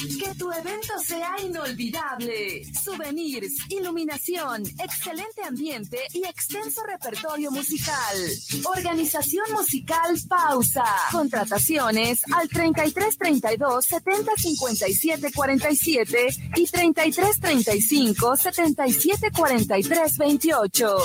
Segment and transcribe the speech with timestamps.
[0.00, 2.64] Que tu evento sea inolvidable.
[2.72, 8.16] Souvenirs, iluminación, excelente ambiente y extenso repertorio musical.
[8.64, 10.86] Organización musical Pausa.
[11.12, 20.96] Contrataciones al 3332 70 57 47 y 3335 77 43 28.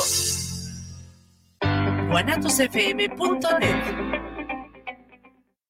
[2.10, 4.05] guanatosfm.net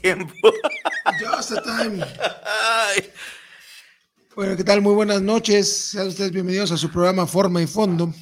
[0.00, 0.34] tiempo.
[1.20, 2.04] Just time.
[4.34, 4.82] Bueno, ¿qué tal?
[4.82, 5.90] Muy buenas noches.
[5.90, 8.12] Sean ustedes bienvenidos a su programa Forma y Fondo.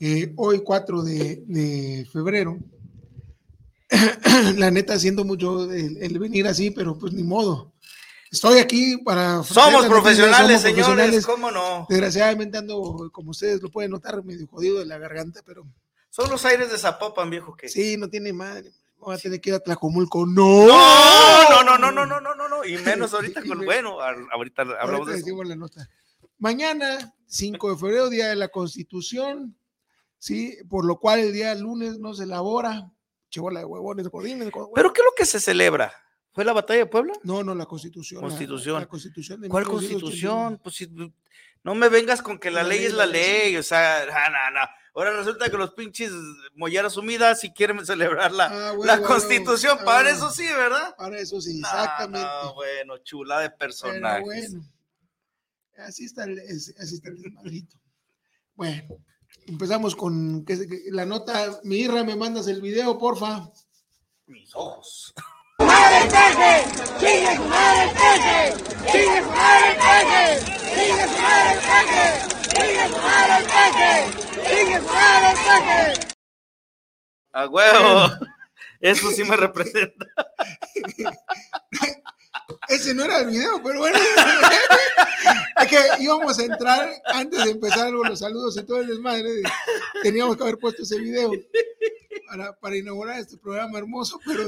[0.00, 2.58] Eh, hoy, 4 de, febrero.
[4.56, 7.72] La neta, siento mucho el, venir así, pero pues ni modo.
[8.30, 9.42] Estoy aquí para...
[9.42, 11.86] Somos profesionales, señores, ¿cómo no?
[11.88, 15.66] Desgraciadamente ando, como ustedes lo pueden notar, medio jodido de la garganta, pero...
[16.08, 17.68] Son los aires de Zapopan, viejo, que...
[17.68, 18.72] Sí, no tiene madre.
[19.02, 20.24] Voy a tener que ir a Tlacomulco.
[20.26, 20.66] No.
[20.68, 22.64] No, no, no, no, no, no, no, no.
[22.64, 25.44] Y menos ahorita con, bueno, ahorita hablamos de eso.
[25.44, 25.88] La nota.
[26.38, 29.56] Mañana, 5 de febrero, Día de la Constitución,
[30.18, 30.56] ¿sí?
[30.68, 32.90] Por lo cual el día lunes no se elabora.
[33.28, 35.92] Chivola de huevones, de codines, ¿Pero qué es lo que se celebra?
[36.32, 37.14] ¿Fue la batalla de Puebla?
[37.24, 38.20] No, no, la Constitución.
[38.20, 38.80] Constitución.
[38.80, 40.60] La, constitución de ¿Cuál Constitución?
[40.62, 40.88] Pues si,
[41.64, 44.81] no me vengas con que la, ley, es la ley, o sea, no, no, no.
[44.94, 46.12] Ahora resulta que los pinches
[46.54, 49.78] molleras sumidas si quieren celebrar la, ah, la constitución.
[49.84, 50.94] para eso sí, ¿verdad?
[50.96, 52.28] Para eso sí, exactamente.
[52.54, 54.24] bueno, chula de personajes.
[54.24, 54.64] bueno,
[55.78, 57.66] así está el, así está el
[58.54, 58.98] Bueno,
[59.46, 60.58] empezamos con que,
[60.90, 61.60] la nota.
[61.64, 63.50] Mi Irra, me mandas el video, porfa.
[64.26, 65.14] Mis ojos.
[65.58, 66.64] ¡Madre peje!
[66.98, 68.92] ¡Sigue su madre peje!
[68.92, 70.40] ¡Sigue su madre peje!
[70.74, 72.31] ¡Sigue su madre peje!
[77.32, 78.10] A huevo.
[78.80, 80.06] Eso sí me representa.
[82.68, 83.98] Ese no era el video, pero bueno.
[85.60, 89.42] es que íbamos a entrar antes de empezar con los saludos y todo el desmadre.
[90.02, 91.30] Teníamos que haber puesto ese video
[92.60, 94.44] para, inaugurar este programa hermoso, pero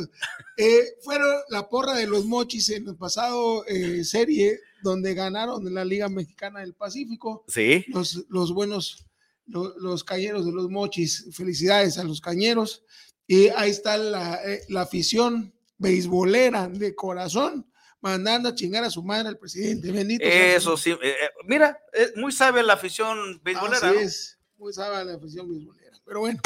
[0.57, 5.75] eh, fueron la porra de los mochis en el pasado eh, serie donde ganaron en
[5.75, 7.45] la Liga Mexicana del Pacífico.
[7.49, 7.85] Sí.
[7.89, 9.05] Los, los buenos
[9.47, 11.27] los cañeros de los mochis.
[11.33, 12.85] Felicidades a los cañeros.
[13.27, 17.69] Y ahí está la, eh, afición beisbolera de corazón
[18.01, 19.91] mandando a chingar a su madre al presidente.
[19.91, 20.25] Bendito.
[20.25, 20.91] Eso sí.
[20.91, 23.89] Eh, eh, mira, es muy sabia la afición beisbolera.
[23.89, 25.97] Así es, muy sabia la afición beisbolera.
[26.05, 26.41] Pero bueno,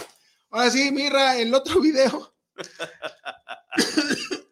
[0.51, 2.33] ahora sí, mira el otro video.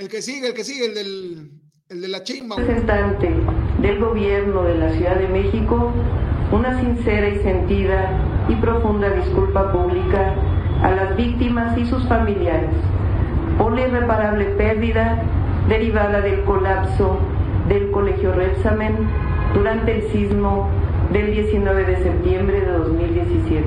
[0.00, 1.50] el que sigue, el que sigue, el del
[1.90, 2.56] el de la chimba.
[2.56, 3.34] Representante
[3.82, 5.92] del gobierno de la Ciudad de México,
[6.52, 8.10] una sincera y sentida
[8.48, 10.34] y profunda disculpa pública
[10.82, 12.70] a las víctimas y sus familiares
[13.58, 15.22] por la irreparable pérdida
[15.68, 17.18] derivada del colapso
[17.68, 18.96] del Colegio Repsamen
[19.52, 20.70] durante el sismo
[21.12, 23.64] del 19 de septiembre de 2017.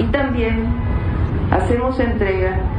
[0.00, 0.66] Y también
[1.50, 2.73] hacemos entrega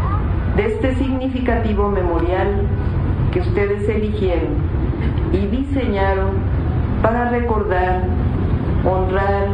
[0.56, 2.48] de este significativo memorial
[3.32, 4.56] que ustedes eligieron
[5.34, 6.32] y diseñaron
[7.02, 8.04] para recordar,
[8.86, 9.48] honrar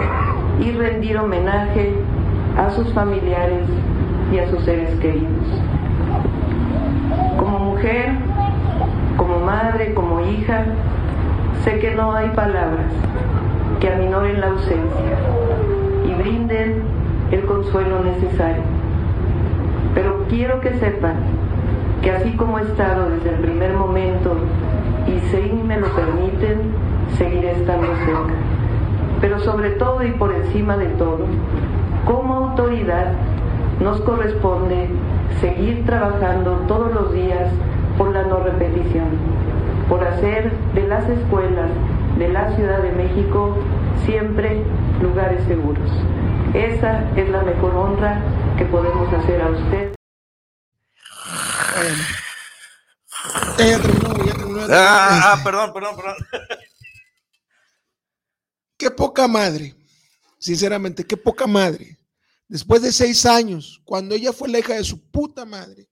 [0.59, 1.95] y rendir homenaje
[2.57, 3.65] a sus familiares
[4.31, 5.47] y a sus seres queridos.
[7.37, 8.11] Como mujer,
[9.17, 10.65] como madre, como hija,
[11.63, 12.91] sé que no hay palabras
[13.79, 15.17] que aminoren la ausencia
[16.05, 16.83] y brinden
[17.31, 18.80] el consuelo necesario.
[19.93, 21.15] Pero quiero que sepan
[22.01, 24.35] que así como he estado desde el primer momento
[25.07, 26.73] y si me lo permiten,
[27.17, 28.33] seguiré estando cerca.
[29.19, 31.25] Pero sobre todo y por encima de todo,
[32.05, 33.13] como autoridad
[33.79, 34.89] nos corresponde
[35.39, 37.51] seguir trabajando todos los días
[37.97, 39.09] por la no repetición,
[39.89, 41.69] por hacer de las escuelas
[42.17, 43.55] de la Ciudad de México
[44.05, 44.61] siempre
[45.01, 45.89] lugares seguros.
[46.53, 48.21] Esa es la mejor honra
[48.61, 49.95] que podemos hacer a usted.
[53.57, 54.61] Ya terminó, ya terminó.
[54.69, 56.15] Ah, ah, perdón, perdón, perdón.
[58.77, 59.75] Qué poca madre.
[60.37, 61.97] Sinceramente, qué poca madre.
[62.47, 65.87] Después de seis años, cuando ella fue la hija de su puta madre,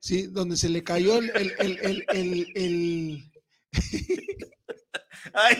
[0.00, 0.26] ¿sí?
[0.26, 3.32] Donde se le cayó el, el, el, el, el- el-
[5.34, 5.56] Ay,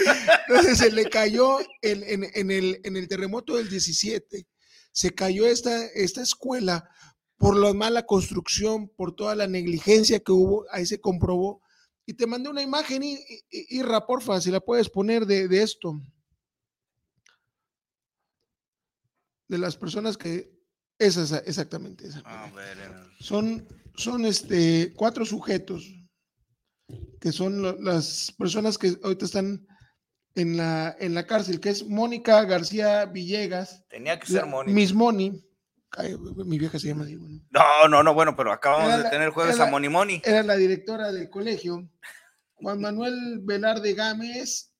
[0.48, 4.46] donde se le cayó el- en, en el, en el terremoto del 17,
[4.92, 6.88] se cayó esta, esta escuela
[7.36, 11.62] por la mala construcción, por toda la negligencia que hubo, ahí se comprobó.
[12.04, 13.14] Y te mandé una imagen, y,
[13.50, 16.00] y, Irra, porfa, si la puedes poner de, de esto.
[19.46, 20.50] De las personas que,
[20.98, 22.20] esa es exactamente esa.
[22.20, 25.94] A ver, eh, Son, son este, cuatro sujetos
[27.20, 29.66] que son las personas que ahorita están
[30.34, 34.74] en la, en la cárcel, que es Mónica García Villegas, tenía que ser Mónica.
[34.74, 35.44] Miss Moni,
[35.92, 37.40] ay, mi vieja se llama así, bueno.
[37.50, 40.22] No, no, no, bueno, pero acabamos Era de la- tener jueves a Moni Moni.
[40.24, 41.88] era la directora del colegio,
[42.54, 44.72] Juan Manuel Velarde Gámez,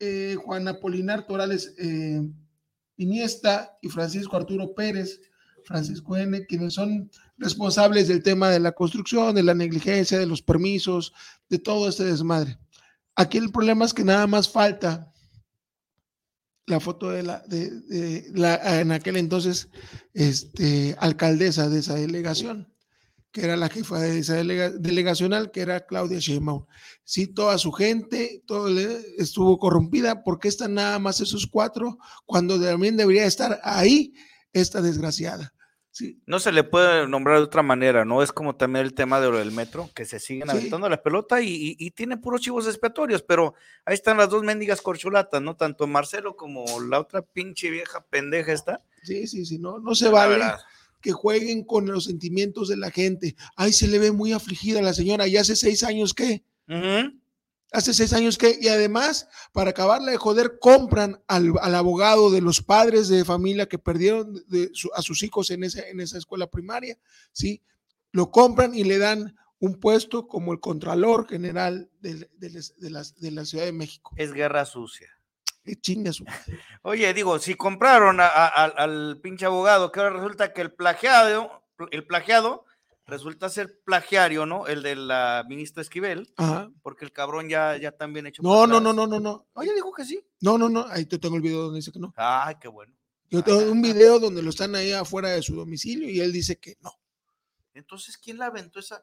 [0.00, 2.20] eh, Juan Apolinar Torales eh,
[2.96, 5.20] Iniesta y Francisco Arturo Pérez,
[5.64, 10.42] Francisco N., quienes son responsables del tema de la construcción, de la negligencia, de los
[10.42, 11.12] permisos,
[11.48, 12.58] de todo este desmadre.
[13.16, 15.12] Aquí el problema es que nada más falta
[16.66, 19.68] la foto de la, de, la en aquel entonces,
[20.14, 22.74] este, alcaldesa de esa delegación
[23.30, 26.66] que era la jefa de esa delega- delegacional, que era Claudia Sheinbaum.
[27.02, 28.68] Sí, toda su gente, todo
[29.18, 34.14] estuvo corrompida, porque están nada más esos cuatro, cuando también debería estar ahí
[34.52, 35.52] esta desgraciada.
[35.96, 38.20] Sí, No se le puede nombrar de otra manera, ¿no?
[38.20, 40.56] Es como también el tema de lo del metro, que se siguen Sí.
[40.56, 43.54] aventando la pelota y, y, y tiene puros chivos expiatorios, pero
[43.84, 45.54] ahí están las dos mendigas corcholatas, ¿no?
[45.54, 48.82] Tanto Marcelo como la otra pinche vieja pendeja esta.
[49.04, 50.42] sí, sí, sí, no, no se vale
[51.00, 53.36] que jueguen con los sentimientos de la gente.
[53.54, 56.42] Ay, se le ve muy afligida la señora, y hace seis años que.
[57.74, 62.40] Hace seis años que, y además, para acabarla de joder, compran al, al abogado de
[62.40, 66.16] los padres de familia que perdieron de su- a sus hijos en esa, en esa
[66.18, 66.96] escuela primaria,
[67.32, 67.62] ¿sí?
[68.12, 73.14] Lo compran y le dan un puesto como el Contralor General de, de de las-
[73.20, 74.12] de la Ciudad de México.
[74.16, 75.08] Es guerra sucia.
[75.64, 76.10] Que chinga.
[76.82, 82.06] Oye, digo, si compraron a- al pinche abogado, que ahora resulta que el plagiado, el
[82.06, 82.63] plagiado
[83.06, 84.66] resulta ser plagiario, ¿no?
[84.66, 86.70] El de la ministra Esquivel, Ajá.
[86.82, 88.42] porque el cabrón ya, ya también hecho.
[88.42, 89.46] No, no, no, no, no, no.
[89.54, 90.24] Oye, dijo que sí.
[90.40, 90.86] No, no, no.
[90.88, 92.12] Ahí te tengo el video donde dice que no.
[92.16, 92.94] Ay, qué bueno.
[93.30, 96.58] Yo tengo un video donde lo están ahí afuera de su domicilio y él dice
[96.58, 96.92] que no.
[97.74, 99.02] Entonces, ¿quién la aventó esa?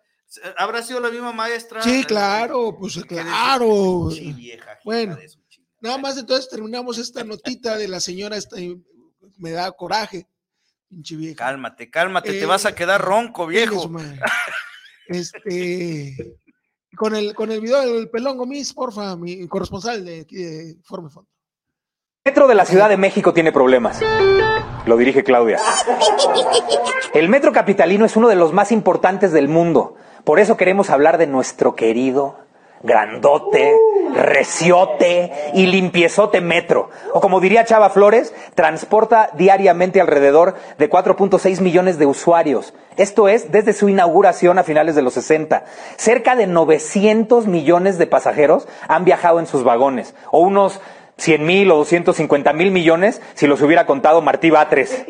[0.57, 1.81] ¿Habrá sido la misma maestra?
[1.81, 4.09] Sí, claro, pues claro.
[4.11, 4.79] Sí, vieja.
[4.85, 5.29] Bueno, de
[5.81, 8.55] Nada más entonces terminamos esta notita de la señora, esta,
[9.37, 10.27] me da coraje,
[10.91, 11.37] pinche vieja.
[11.45, 13.89] Cálmate, cálmate, te Eh, vas a quedar ronco, viejo.
[15.07, 16.15] Este,
[16.95, 21.09] con el, con el video del pelón Gomis, porfa, mi corresponsal de aquí de Forme
[21.09, 21.29] Fondo.
[22.23, 23.99] El metro de la Ciudad de México tiene problemas.
[24.85, 25.59] Lo dirige Claudia.
[27.13, 29.95] El metro capitalino es uno de los más importantes del mundo.
[30.23, 32.37] Por eso queremos hablar de nuestro querido,
[32.83, 33.73] grandote,
[34.13, 36.89] reciote y limpiezote metro.
[37.13, 42.73] O como diría Chava Flores, transporta diariamente alrededor de 4.6 millones de usuarios.
[42.97, 45.65] Esto es desde su inauguración a finales de los 60.
[45.97, 50.13] Cerca de 900 millones de pasajeros han viajado en sus vagones.
[50.31, 50.81] O unos
[51.17, 55.05] 100 mil o 250 mil millones si los hubiera contado Martí Batres.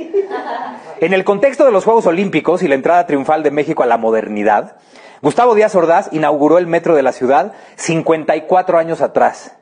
[0.99, 3.97] En el contexto de los Juegos Olímpicos y la entrada triunfal de México a la
[3.97, 4.75] modernidad,
[5.21, 9.55] Gustavo Díaz Ordaz inauguró el metro de la ciudad 54 años atrás,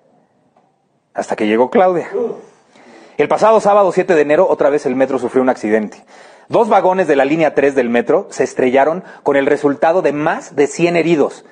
[1.14, 2.10] hasta que llegó Claudia.
[3.18, 6.06] El pasado sábado 7 de enero otra vez el metro sufrió un accidente.
[6.48, 10.56] Dos vagones de la línea 3 del metro se estrellaron con el resultado de más
[10.56, 11.46] de 100 heridos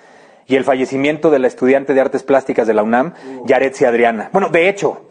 [0.48, 3.14] y el fallecimiento de la estudiante de artes plásticas de la UNAM,
[3.46, 4.30] Yaretsi Adriana.
[4.32, 5.02] Bueno, de hecho,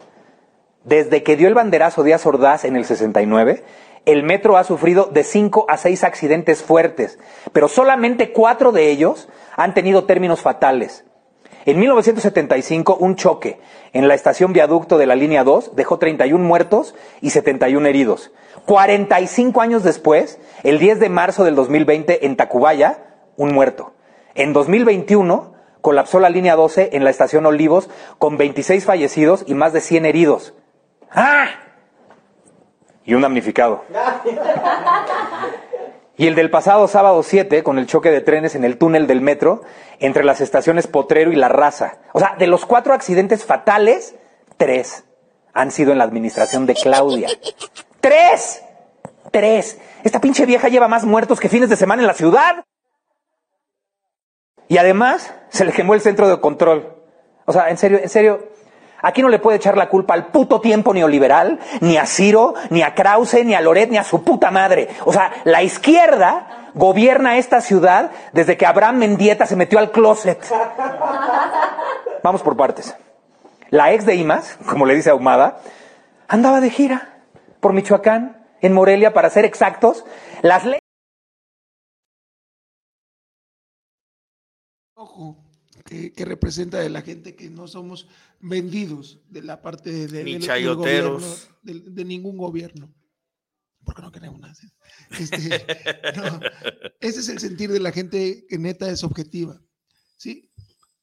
[0.83, 3.63] desde que dio el banderazo Díaz Ordaz en el 69,
[4.07, 7.19] el metro ha sufrido de 5 a 6 accidentes fuertes,
[7.51, 11.03] pero solamente cuatro de ellos han tenido términos fatales.
[11.65, 13.59] En 1975, un choque
[13.91, 18.31] en la estación viaducto de la línea 2 dejó 31 muertos y 71 heridos.
[18.65, 23.03] 45 años después, el 10 de marzo del 2020, en Tacubaya,
[23.35, 23.91] un muerto.
[24.35, 29.73] En 2021, colapsó la línea 12 en la estación Olivos con 26 fallecidos y más
[29.73, 30.53] de 100 heridos.
[31.11, 31.66] ¡Ah!
[33.07, 33.85] Y un damnificado.
[36.17, 39.21] Y el del pasado sábado 7, con el choque de trenes en el túnel del
[39.21, 39.61] metro,
[39.99, 41.99] entre las estaciones Potrero y La Raza.
[42.11, 44.15] O sea, de los cuatro accidentes fatales,
[44.57, 45.05] tres
[45.53, 47.29] han sido en la administración de Claudia.
[48.01, 48.61] Tres.
[49.31, 49.79] Tres.
[50.03, 52.65] Esta pinche vieja lleva más muertos que fines de semana en la ciudad.
[54.67, 56.93] Y además se le quemó el centro de control.
[57.45, 58.49] O sea, en serio, en serio,
[59.07, 62.81] aquí no le puede echar la culpa al puto tiempo neoliberal, ni a Ciro, ni
[62.81, 64.89] a Krause, ni a Loret, ni a su puta madre.
[65.05, 70.39] O sea, la izquierda gobierna esta ciudad desde que Abraham Mendieta se metió al closet.
[72.23, 72.95] Vamos por partes.
[73.69, 75.59] La ex de Imas, como le dice Ahumada,
[76.27, 77.21] andaba de gira
[77.59, 80.05] por Michoacán, en Morelia, para ser exactos.
[80.41, 80.81] Las leyes.
[84.95, 85.37] Ojo,
[85.85, 88.07] que, que representa de la gente que no somos
[88.39, 91.21] vendidos de la parte de, de- Ni del- del chayoteros.
[91.63, 92.93] gobierno, de, de ningún gobierno.
[93.83, 94.53] Porque no queremos nada.
[95.19, 95.65] Este,
[96.17, 96.39] no,
[96.99, 99.61] ese es el sentir de la gente que neta es objetiva.
[100.17, 100.51] ¿Sí?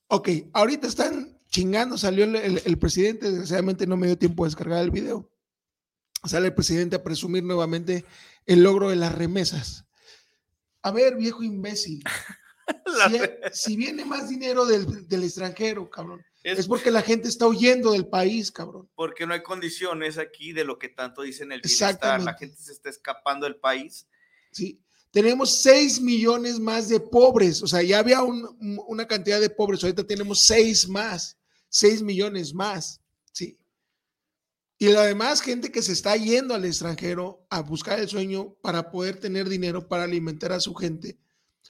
[0.09, 4.49] Ok, ahorita están chingando, salió el, el- el presidente, desgraciadamente no me dio tiempo de
[4.49, 5.31] descargar el video.
[6.25, 8.05] Sale el presidente a presumir nuevamente
[8.47, 9.85] el logro de las remesas.
[10.83, 12.03] A ver, viejo imbécil.
[13.53, 17.91] Si viene más dinero del, del extranjero, cabrón, Es- es porque la gente está huyendo
[17.93, 18.89] del país, cabrón.
[18.95, 22.23] Porque no hay condiciones aquí de lo que tanto dicen el bienestar.
[22.23, 24.07] La gente se está escapando del país.
[24.53, 24.79] ¿sí?
[25.11, 29.49] Tenemos 6 millones más de pobres, o sea, ya había un- un- una cantidad de
[29.51, 31.37] pobres, ahorita tenemos 6 más,
[31.69, 33.01] 6 millones más,
[33.33, 33.59] ¿sí?
[34.79, 39.19] Y además gente que se está yendo al extranjero a buscar el sueño para poder
[39.19, 41.17] tener dinero para alimentar a su gente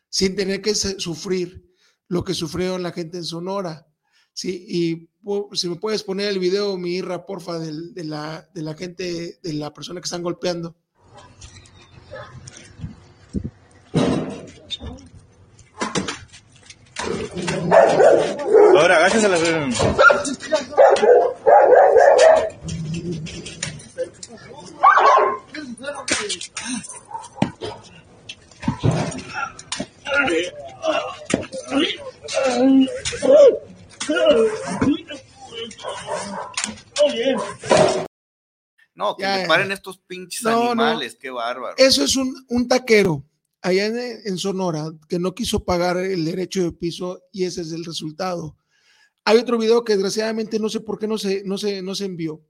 [0.09, 1.65] sin tener que sufrir
[2.09, 3.87] lo que sufrieron la gente en Sonora,
[4.35, 4.67] ¿sí?
[4.69, 5.09] Y
[5.57, 9.53] si me puedes poner el video, mi Irra, porfa, de, la, de la gente, de
[9.55, 10.77] la persona que están golpeando.
[18.77, 19.39] Ahora, la
[38.95, 40.83] No, que Ya, me paren estos pinches No, no.
[40.83, 41.75] animales, qué bárbaro.
[41.77, 43.25] Eso es un, un taquero
[43.61, 47.73] allá en, en Sonora que no quiso pagar el derecho de piso y ese es
[47.73, 48.57] el resultado.
[49.25, 52.05] Hay otro video que desgraciadamente no sé por qué no se, no se, no se
[52.05, 52.43] envió,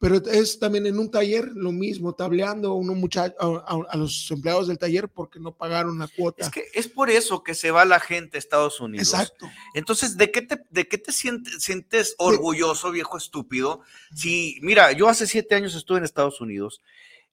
[0.00, 3.96] pero es también en un taller lo mismo, tableando a, unos mucha- a, a- a
[3.98, 6.42] los empleados del taller porque no pagaron la cuota.
[6.42, 9.12] Es que es por eso que se va la gente a Estados Unidos.
[9.12, 9.48] Exacto.
[9.74, 13.82] Entonces, ¿de qué te, de qué te sientes, sientes orgulloso, viejo estúpido?
[14.14, 16.80] Si, mira, yo hace siete años estuve en Estados Unidos,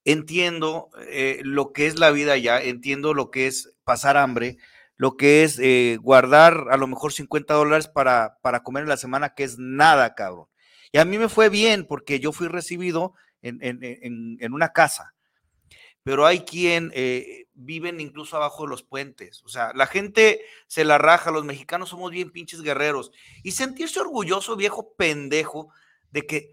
[0.06, 4.58] entiendo eh, lo que es la vida allá, entiendo lo que es pasar hambre,
[4.96, 8.98] lo que es eh, guardar a lo mejor 50 dólares para, para comer en la
[8.98, 10.48] semana, que es nada, cabrón.
[10.98, 14.74] Y a mí me fue bien porque yo fui recibido en, en- en- en una
[14.74, 15.13] casa,
[16.04, 19.44] pero hay quien eh, viven incluso abajo de los puentes.
[19.44, 23.12] O sea, la gente se la raja, los mexicanos somos bien pinches guerreros.
[23.44, 25.70] Y sentirse orgulloso, viejo pendejo,
[26.12, 26.51] de que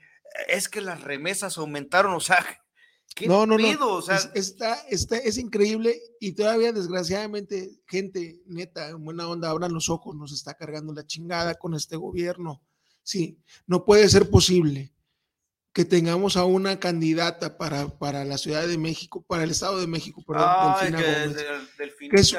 [0.49, 2.45] es que las remesas aumentaron, o sea,
[3.15, 3.79] ¿qué No, no, pedo?
[3.79, 3.93] no.
[3.95, 9.51] O sea, es, está, está, es increíble y todavía desgraciadamente gente neta, en buena onda,
[9.51, 12.61] abran los ojos, nos está cargando la chingada con este gobierno.
[13.05, 14.91] Sí, no puede ser posible
[15.73, 19.87] que tengamos a una candidata para, para la Ciudad de México, para el Estado de
[19.87, 20.49] México, perdón,
[20.81, 21.37] Delfina que Gómez,
[21.79, 22.37] del- que es-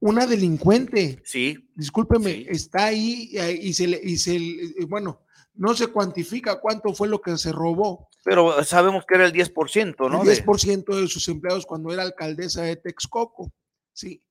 [0.00, 1.20] una delincuente.
[1.24, 2.46] Sí, Discúlpeme, Sí.
[2.48, 5.20] está ahí y, y se le, y se le- eh, bueno,
[5.54, 8.08] no se cuantifica cuánto fue lo que se robó.
[8.24, 10.22] pero sabemos que era el 10%, ¿no?
[10.22, 13.52] el De- 10% de sus empleados cuando era alcaldesa de Texcoco.
[13.92, 14.22] Sí.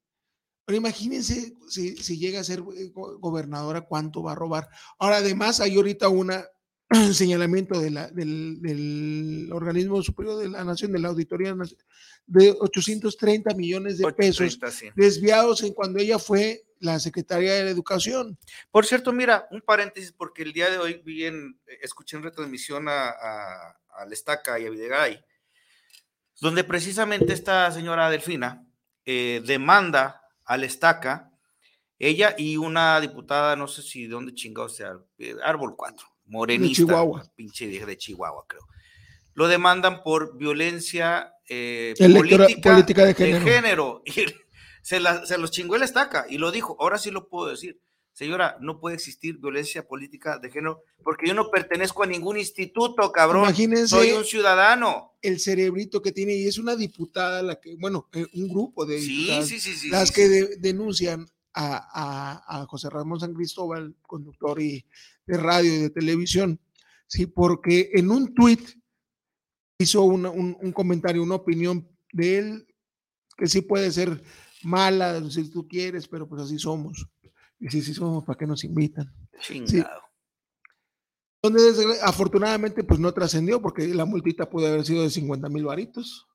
[0.71, 4.69] Pero imagínense si, si llega a ser eh, go- gobernadora, cuánto va a robar.
[4.99, 6.45] Ahora, además, hay ahorita una
[7.13, 11.53] señalamiento de la- del, del organismo superior de la nación, de la auditoría
[12.25, 14.85] de 830 millones de pesos 8.30, sí.
[14.95, 18.37] desviados en cuando ella fue la secretaria de la educación.
[18.71, 22.87] Por cierto, mira, un paréntesis, porque el día de hoy vi en, escuché en retransmisión
[22.87, 25.19] a, a, a Lestaca y a Videgaray,
[26.39, 28.65] donde precisamente esta señora Delfina
[29.05, 31.31] eh, demanda a Lestaca,
[32.00, 36.75] ella y una diputada, no sé si de dónde chingado sea, eh, Árbol 4, morenista,
[36.86, 37.24] Chihuahua.
[37.36, 38.63] pinche vieja de Chihuahua, creo.
[39.33, 41.93] Lo demandan por violencia eh,
[42.45, 44.01] política, política de género.
[44.15, 44.25] Y
[44.83, 46.75] se, la- se los chingó el estaca y lo dijo.
[46.79, 47.79] Ahora sí lo puedo decir.
[48.13, 53.11] Señora, no puede existir violencia política de género porque yo no pertenezco a ningún instituto,
[53.11, 53.43] cabrón.
[53.43, 55.13] Imagínense Soy un ciudadano.
[55.21, 58.99] el cerebrito que tiene y es una diputada la que, bueno, eh, un grupo de
[58.99, 59.89] Sí, diputadas sí, sí, sí.
[59.89, 61.77] las que de- denuncian a,
[62.47, 64.85] a- a José Ramón San Cristóbal, conductor y
[65.25, 66.59] de radio y de televisión,
[67.07, 68.61] sí, porque en un tuit
[69.79, 72.67] hizo una- un, un comentario, una opinión de él
[73.37, 74.21] que sí puede ser
[74.63, 77.07] mala si tú quieres, pero pues así somos.
[77.61, 79.13] Y si sí somos, ¿para qué nos invitan?
[79.39, 80.01] Chingado.
[81.43, 85.63] Donde desgra- afortunadamente pues no trascendió porque la multita pudo haber sido de 50 mil
[85.65, 86.27] varitos,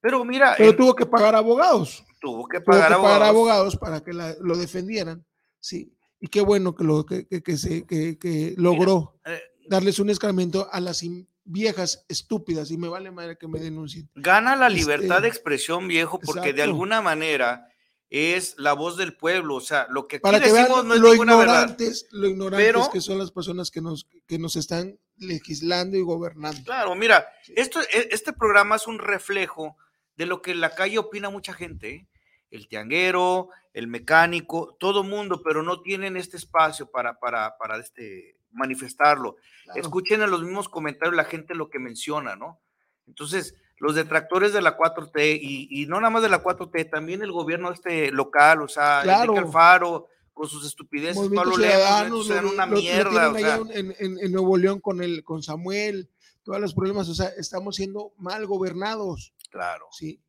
[0.00, 2.04] Pero mira, pero en- tuvo que pagar abogados.
[2.20, 3.28] tuvo que tuvo pagar que pagar abogados.
[3.28, 5.24] abogados para que la- lo defendieran,
[5.60, 5.92] sí.
[6.20, 10.68] Y qué bueno que, lo, que, que- que se, que, logró eh, darles un escarmiento
[10.72, 11.04] a las
[11.44, 14.10] viejas estúpidas y me vale madre que me denuncien.
[14.16, 16.64] Gana la Este, libertad de expresión, viejo, porque de exacto.
[16.70, 17.68] alguna manera
[18.10, 19.56] es la voz del pueblo.
[19.56, 21.54] O sea, lo que aquí Para que vean decimos no es lo ninguna verdad.
[21.62, 26.02] ignorantes, lo ignorantes Pero- que son las personas que nos, que nos están legislando y
[26.02, 26.60] gobernando.
[26.64, 29.76] Claro, mira, esto, e- este programa es un reflejo
[30.16, 31.90] de lo que en la calle opina mucha gente.
[31.90, 32.06] ¿eh?
[32.50, 38.36] El tianguero, el mecánico, todo mundo, pero no tienen este espacio para, para, para este,
[38.52, 39.36] manifestarlo.
[39.64, 39.80] Claro.
[39.80, 42.60] Escuchen en los mismos comentarios la gente lo que menciona, ¿no?
[43.06, 47.22] Entonces, los detractores de la 4T y, y no nada más de la 4T, también
[47.22, 49.32] el gobierno este local, o sea, Claro.
[49.32, 53.66] Enrique Alfaro, con sus estupideces, Pablo Lemos, sea, lo- una lo- lo mierda, tienen o
[53.66, 56.08] sea, en, en- en Nuevo León con el con Samuel,
[56.44, 59.86] todos los problemas, o sea, estamos siendo mal gobernados, claro.
[59.92, 60.20] sí.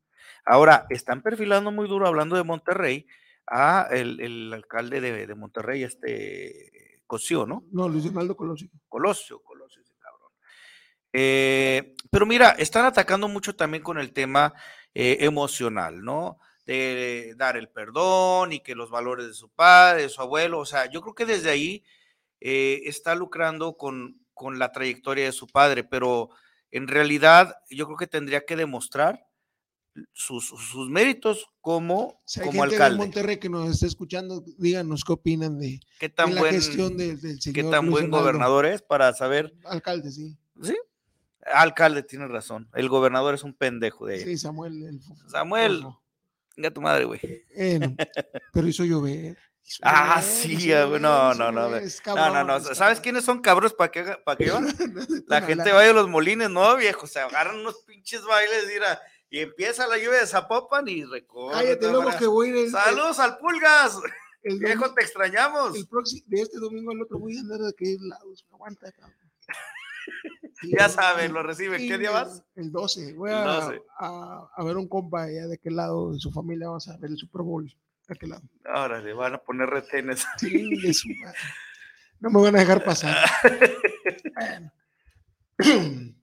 [0.45, 3.05] Ahora, están perfilando muy duro hablando de Monterrey
[3.45, 7.63] a el, el alcalde de, de Monterrey, este Cosío, ¿no?
[7.71, 8.69] No, Luis Donaldo Colosio.
[8.87, 9.41] Colosio.
[11.13, 14.53] Eh, pero mira, están atacando mucho también con el tema
[14.93, 16.39] eh, emocional, ¿no?
[16.65, 20.65] De dar el perdón y que los valores de su padre, de su abuelo, o
[20.65, 21.83] sea, yo creo que desde ahí
[22.39, 26.29] eh, está lucrando con, con la trayectoria de su padre, pero
[26.71, 29.25] en realidad yo creo que tendría que demostrar
[30.13, 32.97] sus, sus méritos como, Si hay como gente de alcalde.
[33.03, 36.95] Monterrey que nos está escuchando, díganos qué opinan de, ¿Qué de tan la buen, gestión
[36.95, 38.19] del, del señor qué tan Luis buen Donaldo.
[38.19, 39.53] gobernador es para saber?
[39.65, 40.37] Alcalde, sí.
[40.61, 40.75] Sí,
[41.53, 42.69] alcalde tiene razón.
[42.73, 44.83] El gobernador es un pendejo de Sí, Samuel.
[44.83, 45.83] el- Samuel.
[46.55, 47.19] Venga tu madre, güey.
[48.53, 49.37] Pero hizo llover.
[49.63, 51.79] hizo Ah, llover, sí, llover, no, no, no, no,
[52.15, 52.97] No, no, ¿Sabes cabrón.
[53.03, 54.67] quiénes son cabros para que, haga- para que van?
[55.27, 57.07] La gente vaya a los molines, no, viejo.
[57.07, 58.99] Se agarran unos pinches bailes, mira.
[59.29, 61.53] Y empieza la lluvia de Zapopan y recorre.
[61.53, 63.99] Cállate, luego que voy el, Saludos al Pulgas.
[64.41, 65.75] el, Viejo, te extrañamos.
[65.75, 68.25] el próximo, de este domingo al otro voy a andar de aquel lado.
[68.51, 69.13] Aguanta, cabrón.
[70.61, 71.87] Sí, Ya saben, lo reciben.
[71.87, 72.43] ¿Qué día vas?
[72.55, 73.13] El 12.
[73.13, 73.81] Voy a, 12.
[73.97, 76.67] A, a ver un compa allá de aquel lado de su familia.
[76.67, 77.65] Vamos a ver el Super Bowl.
[77.65, 78.43] De aquel lado.
[78.65, 80.25] Ahora le van a poner retenes.
[80.37, 81.37] Sí, de su madre.
[82.19, 83.17] No me van a dejar pasar.
[84.35, 84.71] Bueno.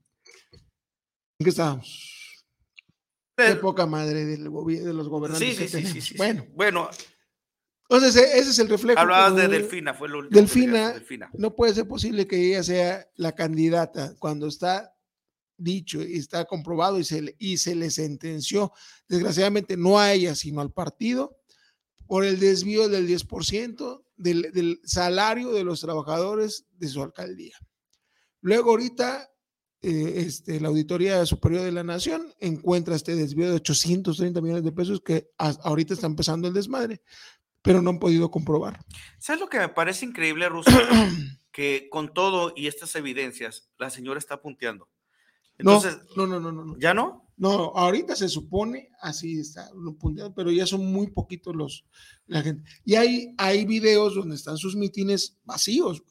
[1.39, 2.45] ¿En qué estábamos?
[3.37, 6.15] Qué poca madre del de los gobernantes Sí, que sí, sí.
[6.17, 6.89] Bueno, Bueno,
[7.89, 8.99] entonces ese es el reflejo.
[9.01, 10.41] hablabas de de- Delfina, fue lo último.
[10.41, 10.93] Delfina,
[11.35, 14.93] no puede ser posible que ella sea la candidata cuando está
[15.59, 18.73] dicho y está comprobado y se, le- y se le sentenció,
[19.09, 21.39] desgraciadamente no a ella, sino al partido,
[22.07, 27.57] por el desvío del 10% del, del salario de los trabajadores de su alcaldía.
[28.43, 29.29] Luego ahorita
[29.83, 34.73] eh, este, la Auditoría Superior de la Nación encuentra este desvío de 830 millones de
[34.73, 37.03] pesos que ahorita está empezando el desmadre,
[37.67, 38.81] pero no han podido comprobar.
[39.19, 40.71] ¿Sabes lo que me parece increíble, Ruso?
[41.53, 44.89] que con todo y estas evidencias, la señora está punteando.
[45.59, 46.79] Entonces, no, no, no, no, no.
[46.79, 47.31] ¿ya no?
[47.39, 51.85] No, ahorita se supone así está, lo punteado, pero ya son muy poquitos los
[52.27, 52.69] la gente.
[52.85, 56.03] Y hay, hay videos donde están sus mítines vacíos,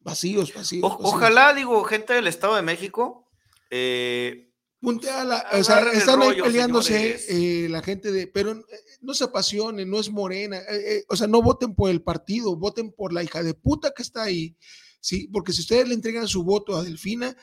[0.00, 0.84] vacíos, vacíos.
[0.84, 1.14] O- vacíos.
[1.14, 3.28] ojalá, digo, gente del Estado de México,
[3.70, 4.45] eh,
[4.86, 7.26] Puntea la- o sea, están ahí rollo, peleándose señores.
[7.28, 8.64] eh, la gente de, pero eh,
[9.00, 12.54] no se apasionen, no es morena, eh, eh, o sea, no voten por el partido,
[12.56, 14.56] voten por la hija de puta que está ahí,
[15.00, 17.36] sí, porque si ustedes le entregan su voto a Delfina,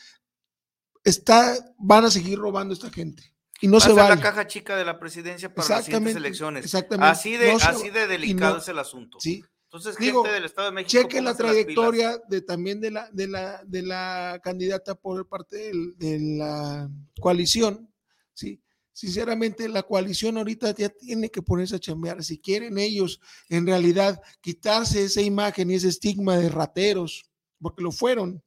[1.04, 3.24] está, van a seguir robando a esta gente
[3.62, 4.16] y no va se ser vale.
[4.16, 6.66] la caja chica de la presidencia para las siguientes elecciones.
[6.66, 7.12] exactamente.
[7.12, 9.18] Así de, No así va- de delicado no- es el asunto.
[9.20, 11.02] Sí, Entonces, Digo, gente del Estado de México.
[11.02, 15.98] cheque la trayectoria de también de la de la de la candidata por parte del-
[15.98, 17.92] de la coalición
[18.36, 18.62] sí
[18.96, 22.24] sinceramente la coalición ahorita ya tiene que ponerse a chambear.
[22.24, 27.24] Si quieren ellos en realidad quitarse esa imagen y ese estigma de rateros
[27.60, 28.44] porque lo fueron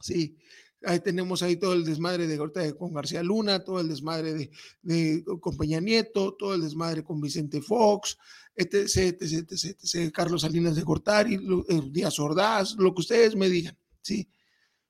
[0.00, 0.38] sí
[0.82, 4.50] ahí tenemos ahí todo el desmadre de ahorita con García Luna, todo el desmadre de,
[4.82, 8.16] de con Peña Nieto, todo el desmadre con Vicente Fox,
[8.56, 11.34] etc, etc, etc, etc, Carlos Salinas de Gortari,
[11.68, 14.28] eh, Díaz Ordaz, lo que ustedes me digan, ¿sí?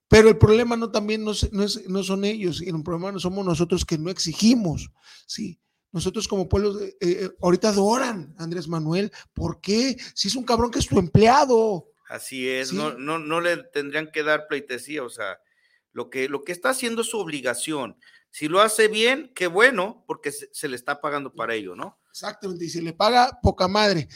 [0.09, 3.45] Pero el problema no también no, no, es- no son ellos, el problema no somos
[3.45, 4.91] nosotros que no exigimos,
[5.27, 5.59] ¿sí?
[5.93, 9.97] Nosotros como pueblos, eh, eh, ahorita adoran a Andrés Manuel, ¿por qué?
[10.15, 12.77] Si es un cabrón que es tu empleado, Así es, Sí.
[12.77, 15.39] no, no, no le tendrían que dar pleitesía, o sea,
[15.93, 17.97] Lo que, lo que está haciendo es su obligación.
[18.31, 21.99] Si lo hace bien, qué bueno, porque se, le está pagando para ello, ¿no?
[22.17, 24.09] Exactamente, y se le paga poca madre.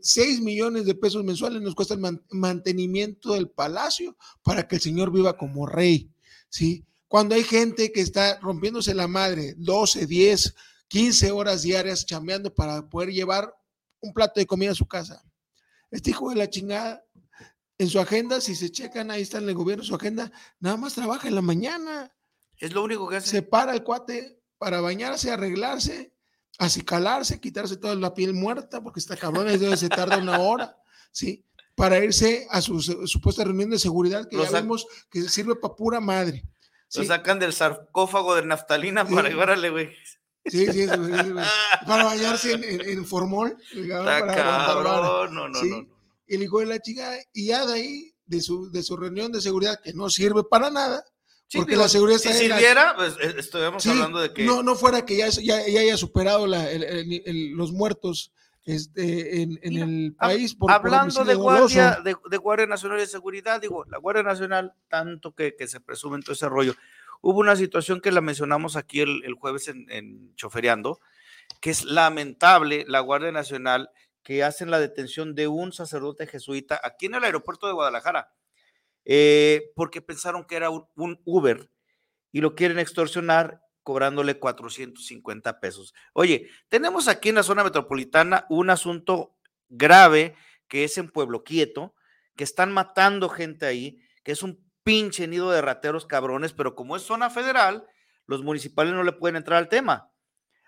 [0.00, 5.10] 6 millones de pesos mensuales nos cuesta el mantenimiento del palacio para que el señor
[5.10, 6.08] viva como rey,
[6.48, 6.86] ¿sí?
[7.08, 10.54] Cuando hay gente que está rompiéndose la madre 12, 10,
[10.86, 13.52] 15 horas diarias chambeando para poder llevar
[14.00, 15.24] un plato de comida a su casa.
[15.90, 17.04] Este hijo de la chingada,
[17.76, 20.94] en su agenda, si se checan, ahí está en el gobierno, su agenda, nada más
[20.94, 22.14] trabaja en la mañana.
[22.56, 23.30] Es lo único que hace.
[23.30, 26.11] Se para el cuate para bañarse, arreglarse,
[26.58, 30.76] acicalarse, quitarse toda la piel muerta, porque está cabrón, se tarda una hora,
[31.10, 31.44] ¿sí?
[31.74, 36.00] Para irse a su supuesta reunión de seguridad que ya vemos que sirve para pura
[36.00, 36.44] madre.
[36.94, 39.90] Lo sacan del sarcófago de naftalina para llevarle, güey.
[40.44, 40.86] Sí, sí,
[41.86, 43.56] para bañarse en, en, formol.
[43.74, 45.86] no, no, no,
[46.26, 49.30] Y el hijo de la chica, y ya de ahí, de su, de su reunión
[49.30, 51.04] de seguridad, que no sirve para nada,
[51.54, 54.44] porque la seguridad está Si sirviera, pues eh, estuvimos hablando de que.
[54.44, 56.66] No, no fuera que ya, ya, haya superado la,
[57.54, 58.32] los muertos
[58.64, 60.54] este, en, en el país.
[60.54, 65.34] Por, hablando de, guardia, de, de, Guardia Nacional de Seguridad, digo, la Guardia Nacional, tanto
[65.34, 66.74] que, que se presume en todo ese rollo.
[67.20, 71.00] Hubo una situación que la mencionamos aquí el, el jueves en, en Chofereando,
[71.60, 73.90] que es lamentable la Guardia Nacional
[74.22, 78.32] que hacen la detención de un sacerdote jesuita aquí en el aeropuerto de Guadalajara,
[79.04, 81.70] eh, porque pensaron que era un, Uber
[82.30, 85.94] y lo quieren extorsionar cobrándole 450 pesos.
[86.12, 89.36] Oye, tenemos aquí en la zona metropolitana un asunto
[89.68, 90.36] grave
[90.68, 91.94] que es en Pueblo Quieto,
[92.36, 96.96] que están matando gente ahí, que es un pinche nido de rateros cabrones, pero como
[96.96, 97.86] es zona federal,
[98.26, 100.11] los municipales no le pueden entrar al tema.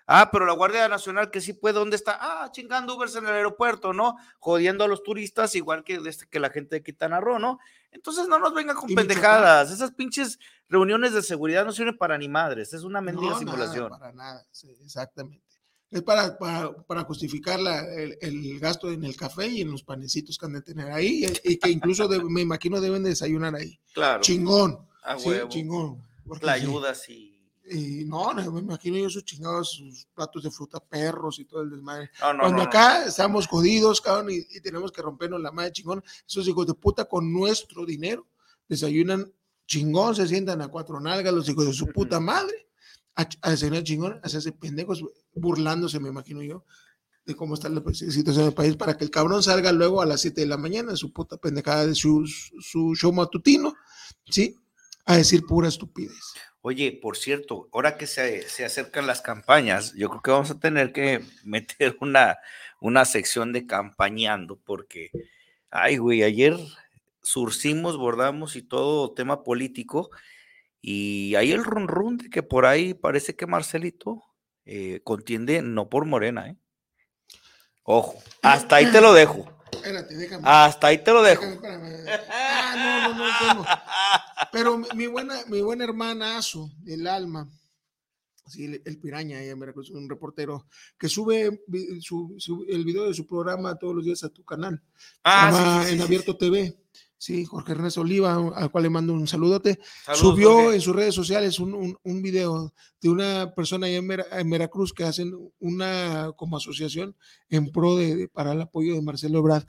[0.06, 2.18] Ah, pero la Guardia Nacional que sí puede, ¿dónde está?
[2.20, 4.16] Ah, chingando Ubers en el aeropuerto, ¿no?
[4.38, 7.58] Jodiendo a los turistas, igual que, este, que la gente de Quintana Roo, ¿no?
[7.90, 9.70] Entonces no nos vengan con pendejadas.
[9.70, 10.38] Esas pinches
[10.68, 13.90] reuniones de seguridad no sirven para ni madres, es una mendiga simulación.
[13.90, 14.46] para nada,
[14.84, 15.42] exactamente.
[15.90, 20.54] Es para, para, justificar el, gasto en el café y en los panecitos que han
[20.54, 23.78] de tener ahí, y, que incluso me imagino deben desayunar ahí.
[23.94, 24.20] Claro.
[24.20, 24.88] Chingón.
[25.18, 26.02] sí, chingón.
[26.42, 27.33] La ayuda sí
[27.66, 31.62] y no, no, me imagino yo sus chingados, sus platos de fruta, perros y todo
[31.62, 32.10] el desmadre.
[32.18, 36.74] Cuando acá estamos jodidos, cabrón, y, tenemos que rompernos la madre chingón, esos hijos de
[36.74, 38.26] puta con nuestro dinero
[38.68, 39.32] desayunan
[39.66, 42.68] chingón, se sientan a cuatro nalgas, los hijos de su puta madre,
[43.14, 46.64] a, a desayunar chingón, a hacerse pendejos, burlándose, me imagino yo,
[47.24, 50.20] de cómo está la situación del país, para que el cabrón salga luego a las
[50.20, 53.74] 7 de la mañana, su puta pendejada de su, su show matutino,
[54.28, 54.60] ¿sí?
[55.04, 56.34] A decir pura estupidez.
[56.62, 60.92] Oye, por cierto, ahora que se, acercan las campañas, yo creo que vamos a tener
[60.92, 62.38] que meter una,
[62.80, 65.10] una sección de campañando, porque,
[65.70, 66.56] ay, güey, ayer
[67.22, 70.10] surcimos, bordamos y todo tema político,
[70.80, 74.22] y hay el run run de que por ahí parece que Marcelito
[74.64, 76.56] eh, contiende no por Morena, ¿eh?
[77.82, 79.44] Ojo, hasta ahí te lo dejo.
[79.72, 80.42] Espérate, déjame.
[80.46, 81.44] Hasta ahí te lo dejo.
[82.30, 83.66] Ah, no, no, no,
[84.52, 87.48] Pero mi buena, mi buena hermana Azu, el alma,
[88.46, 90.66] sí, el, piraña, ella un reportero
[90.98, 91.60] que sube
[92.68, 94.82] el video de su programa todos los días a tu canal.
[95.22, 96.76] Ah, en Abierto TV.
[97.16, 99.78] Sí, Jorge Ernesto Oliva, al cual le mando un saludote,
[100.12, 105.04] subió en sus redes sociales un, un, video de una persona allá en, Veracruz que
[105.04, 107.16] hacen una como asociación
[107.48, 109.66] en pro de, para el apoyo de Marcelo Ebrard.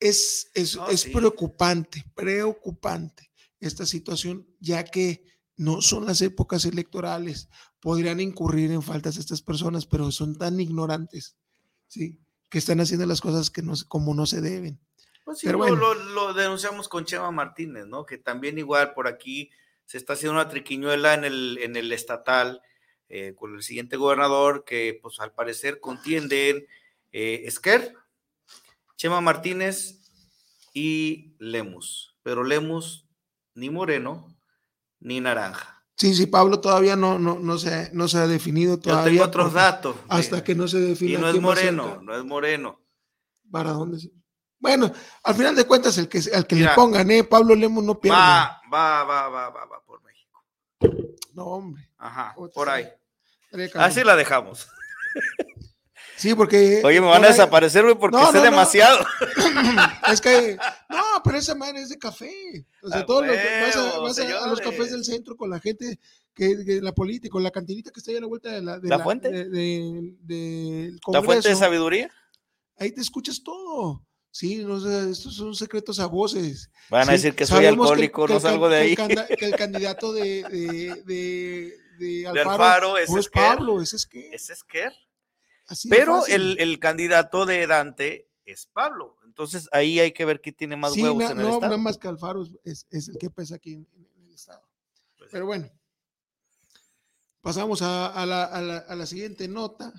[0.00, 3.30] Es, es, es preocupante, preocupante
[3.68, 5.24] esta situación, ya que
[5.56, 7.48] no son las épocas electorales,
[7.80, 11.36] podrían incurrir en faltas estas personas, pero son tan ignorantes,
[11.86, 12.20] ¿sí?
[12.50, 14.80] que están haciendo las cosas que no, como no se deben.
[15.24, 18.04] Pues sí, lo, denunciamos con Chema Martínez, ¿no?
[18.04, 19.50] Que también igual por aquí
[19.86, 22.62] se está haciendo una triquiñuela en el, en el estatal
[23.08, 26.66] eh, con el siguiente gobernador que pues al parecer contienden
[27.12, 27.94] eh, Esquer,
[28.96, 30.10] Chema Martínez
[30.72, 32.16] y Lemus.
[32.22, 33.03] Pero Lemus
[33.54, 34.34] ni moreno
[35.00, 35.82] ni naranja.
[35.96, 39.04] Sí, sí, Pablo todavía no, no, no, se, no se ha definido todavía.
[39.04, 39.96] Yo tengo otros datos.
[40.08, 41.18] Hasta que no se defina.
[41.18, 42.80] Y no es moreno, no es moreno.
[43.50, 44.00] ¿Para dónde?
[44.00, 44.10] Se...
[44.58, 47.22] Bueno, al final de cuentas, el que, al que le pongan, ¿eh?
[47.22, 48.18] Pablo Lemos no pierde.
[48.18, 50.44] Va, va, va, va, va, va por México.
[51.32, 51.88] No, hombre.
[51.98, 52.88] Ajá, por ahí.
[53.74, 54.68] Así la dejamos.
[56.16, 56.80] Sí, porque.
[56.84, 59.04] Oye, me van a desaparecer, güey, porque sé demasiado.
[60.10, 60.56] es que.
[61.24, 62.66] Pero esa madre es de café.
[62.82, 65.98] O sea, ah, todo lo vas, a, los cafés del centro con la gente
[66.34, 68.78] que, la política, con la cantinita que está ahí a la vuelta de la.
[68.78, 69.30] De ¿La, fuente?
[69.30, 72.10] De, ¿La fuente de sabiduría?
[72.76, 74.04] Ahí te escuchas todo.
[74.30, 76.68] Sí, no sé, estos son secretos a voces.
[76.90, 79.36] Van a Sí, decir que soy alcohólico, que no salgo de que ahí.
[79.38, 83.80] Que el candidato de, de, de, de Alfaro, Alfaro, ese no es es que- Pablo,
[83.80, 84.28] ese es que.
[84.34, 84.92] Ese es Kerr.
[85.68, 89.16] así de Pero el, el candidato de Dante es Pablo.
[89.24, 91.60] Entonces ahí hay que ver quién tiene más Sí, huevos na- en el no, estado.
[91.62, 94.62] nada más que Alfaro es- es, es el que pesa aquí en, en el estado.
[95.18, 95.70] Pues Pero bueno,
[97.40, 99.92] pasamos a, a la, a la- a la siguiente nota.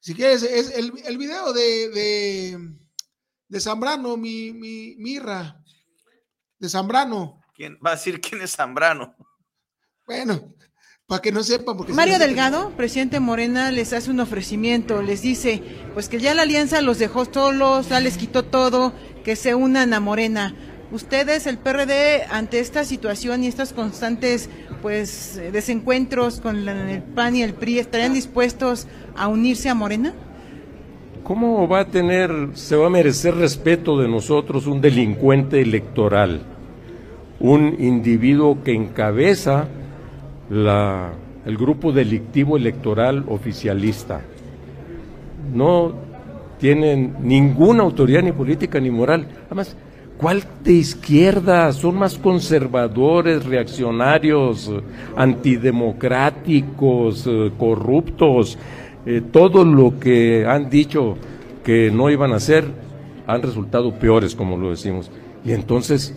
[0.00, 2.78] Si quieres, es el, el video de, de,
[3.48, 5.62] de Zambrano, mi, mi Mirra,
[6.58, 7.42] de Zambrano.
[7.54, 9.16] ¿Quién va a decir quién es Zambrano?
[10.06, 10.54] Bueno,
[11.06, 15.62] para que no sepan, porque Mario Delgado, presidente Morena, les hace un ofrecimiento, les dice,
[15.94, 18.92] pues que ya la alianza los dejó solos, ya les quitó todo,
[19.24, 20.56] que se unan a Morena.
[20.90, 24.50] Ustedes, el PRD, ante esta situación y estos constantes
[24.82, 30.12] pues desencuentros con la- el PAN y el PRI, ¿estarían dispuestos a unirse a Morena?
[31.22, 36.40] ¿Cómo va a tener, se va a merecer respeto de nosotros un delincuente electoral?
[37.38, 39.68] Un individuo que encabeza
[40.50, 41.12] la,
[41.44, 44.20] el grupo delictivo electoral oficialista.
[45.52, 45.94] No
[46.58, 49.26] tienen ninguna autoridad ni política ni moral.
[49.46, 49.76] Además,
[50.18, 51.72] ¿cuál de izquierda?
[51.72, 54.72] Son más conservadores, reaccionarios,
[55.16, 58.58] antidemocráticos, eh, corruptos.
[59.04, 61.16] Eh, todo lo que han dicho
[61.64, 62.64] que no iban a hacer
[63.26, 65.10] han resultado peores, como lo decimos.
[65.44, 66.14] Y entonces,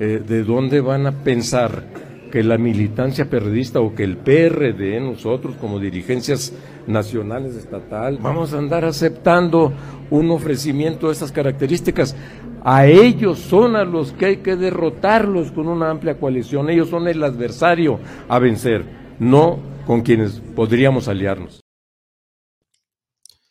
[0.00, 1.84] eh, ¿de dónde van a pensar
[2.32, 6.54] que la militancia perredista o que el PRD, nosotros como dirigencias
[6.86, 9.70] nacionales estatal, vamos a andar aceptando
[10.10, 12.16] un ofrecimiento de estas características?
[12.64, 16.70] A ellos son a los que hay que derrotarlos con una amplia coalición.
[16.70, 18.86] Ellos son el adversario a vencer,
[19.18, 21.60] no con quienes podríamos aliarnos.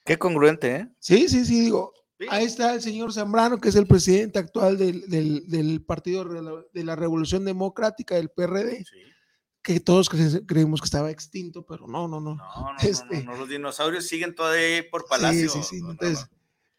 [0.03, 0.87] Qué congruente, ¿eh?
[0.97, 1.93] Sí, sí, sí, digo.
[2.29, 6.23] Ahí está el señor Zambrano, que es el presidente actual del, del- del Partido
[6.73, 8.85] de la- Revolución Democrática, del PRD,
[9.63, 12.35] que todos cre- creemos que estaba extinto, pero no, no, no.
[12.35, 15.49] No, Este, no, no, los dinosaurios siguen todavía por Palacio.
[15.49, 15.79] Sí, sí, sí.
[15.81, 16.37] No, no, Entonces, no.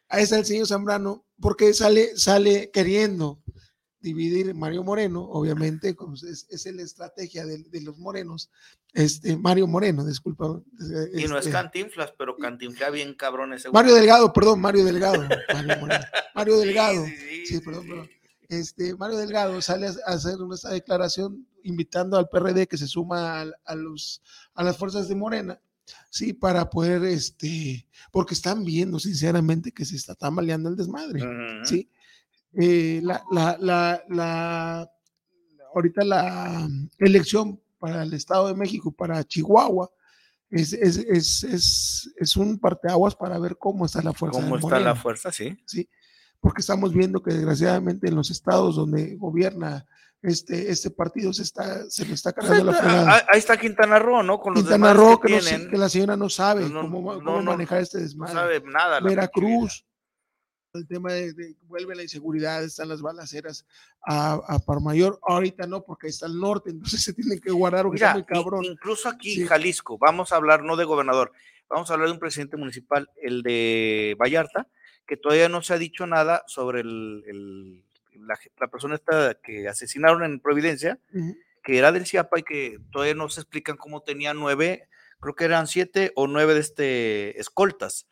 [0.09, 3.41] ahí está el señor Zambrano, porque sale, sale queriendo
[4.03, 8.51] dividir Mario Moreno, obviamente, como es, es la estrategia de, de los morenos,
[8.93, 10.61] este, Mario Moreno, disculpa.
[11.15, 13.71] Y no es este, Cantinflas, pero Cantinfla bien cabrón ese.
[13.71, 15.23] Mario Delgado, perdón, Mario Delgado.
[15.53, 16.05] Mario, Moreno.
[16.35, 17.05] Mario Delgado.
[17.07, 18.11] Sí, sí, Sí, sí, perdón, perdón.
[18.49, 22.87] Este, Mario Delgado sale a a hacer una esta declaración invitando al PRD que se
[22.87, 24.21] suma al- a, los,
[24.55, 25.59] a las fuerzas de Morena,
[26.11, 31.21] sí, para poder, este, porque están viendo sinceramente que se está tambaleando el desmadre,
[31.65, 31.89] sí.
[32.55, 34.91] Eh, la, la, la, la,
[35.75, 39.91] ahorita la elección para el Estado de México, para Chihuahua,
[40.51, 44.41] es, es, es, es, es un parteaguas para ver cómo está la fuerza.
[44.41, 45.33] ¿Cómo está la fuerza?
[45.33, 45.57] Sí.
[45.65, 45.89] sí,
[46.41, 49.87] porque estamos viendo que desgraciadamente en los estados donde gobierna
[50.21, 53.17] este, este partido se está, se le está Pues cargando la fregada.
[53.33, 54.39] ahí- está Quintana Roo, ¿no?
[54.39, 57.25] Con los Quintana Roo, que, que, no que la señora no sabe No, cómo, no,
[57.25, 58.33] cómo manejar este no desmadre.
[58.35, 59.01] sabe nada.
[59.01, 59.85] Veracruz,
[60.75, 63.67] el tema de, de- vuelve la inseguridad, están las balaceras
[64.07, 68.15] a, a Parmayor, ahorita no, porque está al norte, entonces se tienen que guardar está
[68.15, 68.65] muy cabrón.
[68.65, 69.47] incluso aquí, Sí.
[69.47, 71.33] Jalisco, vamos a hablar no de gobernador,
[71.69, 74.67] vamos a hablar de un presidente municipal, el de Vallarta,
[75.07, 77.85] que todavía no se ha dicho nada sobre el, el-
[78.27, 80.99] la, la persona esta que asesinaron en Providencia,
[81.63, 84.89] que era del CIAPA y que todavía no se explican cómo tenía nueve,
[85.21, 88.07] creo que eran siete o nueve de este escoltas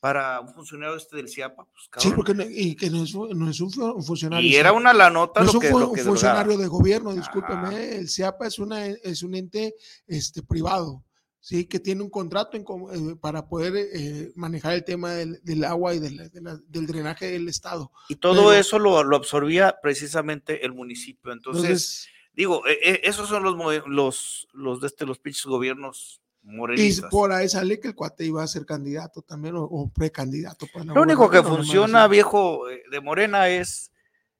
[0.00, 1.64] para un funcionario este del CIAPA.
[1.66, 4.48] pues, Sí, porque no- y que no es, no es un fu- un funcionario.
[4.48, 6.16] y era una la nota No lo es un, que, lo funcionario
[6.52, 6.56] drogaba.
[6.62, 7.18] de gobierno, Ajá.
[7.20, 9.74] discúlpeme, el CIAPA es, una, es un ente
[10.06, 11.04] este, privado,
[11.38, 11.66] ¿sí?
[11.66, 15.94] que tiene un contrato en eh, para poder eh, manejar el tema del, del agua
[15.94, 17.92] y del, de la- del drenaje del Estado.
[18.08, 21.30] Y todo pero- eso lo, lo absorbía precisamente el municipio.
[21.30, 23.54] Entonces, Entonces, digo, e- e- esos son los,
[23.86, 27.10] los, los de este, los pinches gobiernos y morenistas.
[27.10, 30.66] por ahí sale que el cuate iba a ser candidato también o, o precandidato.
[30.72, 33.90] Para la Lo único que funciona, viejo, eh, de Morena es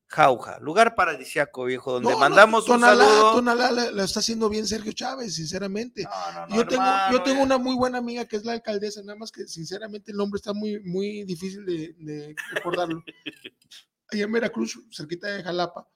[0.07, 3.35] Jauja, lugar paradisiaco, viejo, donde No, no, mandamos un Tonalá, saludo.
[3.37, 6.03] Tonalá la- la está haciendo bien Sergio Chávez, sinceramente.
[6.49, 7.45] No, yo tengo, yo tengo eh.
[7.45, 10.53] una muy buena amiga que es la alcaldesa, nada más que sinceramente el nombre está
[10.53, 13.05] muy, muy difícil de, de recordarlo.
[14.13, 15.87] Allá en Veracruz, cerquita de Jalapa.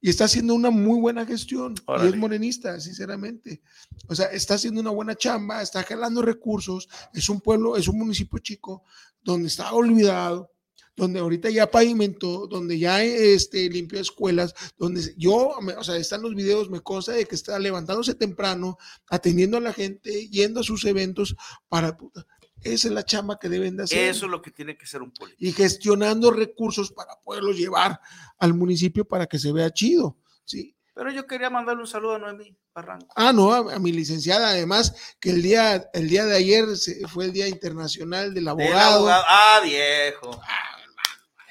[0.00, 1.74] Y está haciendo una muy buena gestión.
[1.76, 2.10] Y Órale.
[2.10, 3.62] es morenista, sinceramente.
[4.08, 6.88] O sea, está haciendo una buena chamba, está jalando recursos.
[7.12, 8.84] Es un pueblo, es un municipio chico
[9.22, 10.52] donde está olvidado,
[10.96, 16.34] donde ahorita ya pavimentó, donde ya este, limpió escuelas, donde yo, o sea, están los
[16.34, 18.78] videos, me consta de que está levantándose temprano,
[19.08, 21.36] atendiendo a la gente, yendo a sus eventos
[21.68, 22.26] para puta,
[22.72, 24.08] Esa es la chamba que deben de hacer.
[24.08, 25.44] Eso es lo que tiene que ser un político.
[25.44, 28.00] Y gestionando recursos para poderlos llevar
[28.38, 30.16] al municipio para que se vea chido.
[30.44, 30.76] Sí.
[30.94, 33.06] Pero yo quería mandarle un saludo a Noemí Barranco.
[33.14, 36.64] Ah, no, a, mi licenciada, además, que el día, el día de ayer
[37.08, 39.06] fue el Día Internacional del Abogado.
[39.10, 40.40] Ah, viejo.
[40.42, 40.78] Ah,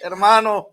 [0.01, 0.69] hermano.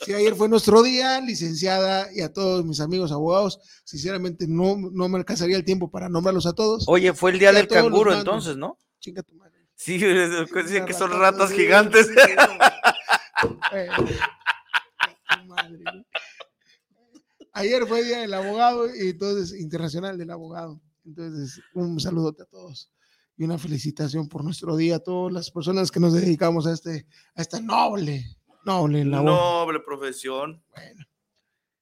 [0.00, 3.60] Sí, ayer fue nuestro día, licenciada, y a todos mis amigos abogados.
[3.84, 6.84] Sinceramente, no, no me alcanzaría el tiempo para nombrarlos a todos.
[6.88, 8.78] Oye, fue el día del canguro entonces, ¿no?
[9.00, 9.51] Chinga tu madre.
[9.84, 12.08] Sí, dicen que son ratas gigantes.
[17.52, 20.80] Ayer fue Día del Abogado y entonces Internacional del Abogado.
[21.04, 22.92] Entonces, un saludote a todos
[23.36, 27.08] y una felicitación por nuestro día a todas las personas que nos dedicamos a, este,
[27.34, 28.24] a esta noble,
[28.64, 29.32] noble labor.
[29.32, 30.62] Noble profesión.
[30.76, 31.04] Bueno,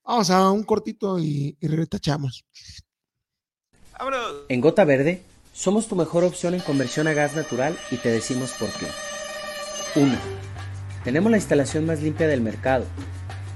[0.03, 2.47] vamos a un cortito y, y retachamos.
[4.49, 5.23] En Gota Verde
[5.61, 8.87] somos tu mejor opción en conversión a gas natural y te decimos por qué.
[9.95, 10.17] 1.
[11.05, 12.87] Tenemos la instalación más limpia del mercado,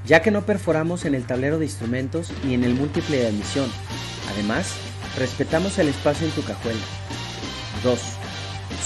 [0.05, 3.71] ya que no perforamos en el tablero de instrumentos ni en el múltiple de admisión.
[4.31, 4.75] Además,
[5.17, 6.85] respetamos el espacio en tu cajuela.
[7.83, 7.99] 2.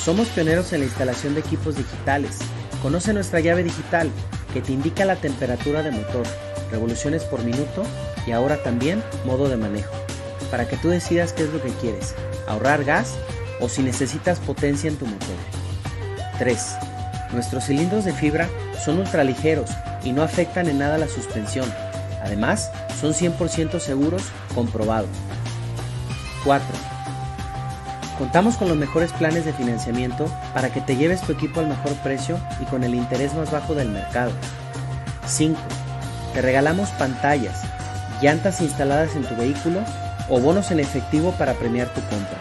[0.01, 2.39] Somos pioneros en la instalación de equipos digitales.
[2.83, 4.13] Conoce nuestra llave digital
[4.55, 6.25] que te indica la temperatura de motor,
[6.71, 7.83] revoluciones por minuto
[8.29, 9.91] y ahora también modo de manejo,
[10.51, 12.15] para que tú decidas qué es lo que quieres
[12.49, 13.15] ahorrar gas
[13.61, 15.37] o si necesitas potencia en tu motor.
[16.39, 16.77] 3.
[17.33, 18.49] Nuestros cilindros de fibra
[18.85, 19.71] son ultraligeros
[20.03, 21.71] y no afectan en nada la suspensión.
[22.23, 24.23] Además, son 100% seguros,
[24.55, 25.07] comprobado.
[26.45, 26.67] 4.
[28.17, 31.93] Contamos con los mejores planes de financiamiento para que te lleves tu equipo al mejor
[32.03, 34.33] precio y con el interés más bajo del mercado.
[35.27, 35.59] 5.
[36.35, 37.63] Te regalamos pantallas,
[38.23, 39.81] llantas instaladas en tu vehículo
[40.29, 42.39] o bonos en efectivo para premiar tu compra.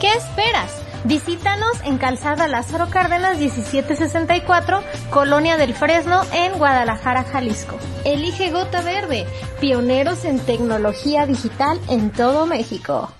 [0.00, 0.80] ¿Qué esperas?
[1.04, 7.76] Visítanos en Calzada Lázaro Cárdenas 1764, Colonia del Fresno, en Guadalajara, Jalisco.
[8.04, 9.26] Elige Gota Verde,
[9.60, 13.10] pioneros en tecnología digital en todo México.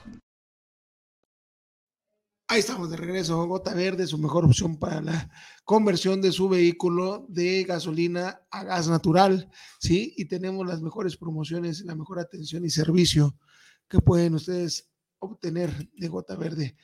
[2.53, 3.47] Ahí estamos de regreso.
[3.47, 5.31] Gota Verde, su mejor opción para la
[5.65, 9.49] conversión de su vehículo de gasolina a gas natural.
[9.79, 13.37] Sí, y tenemos las mejores promociones, la mejor atención y servicio
[13.87, 16.75] que pueden ustedes obtener de Gota Verde.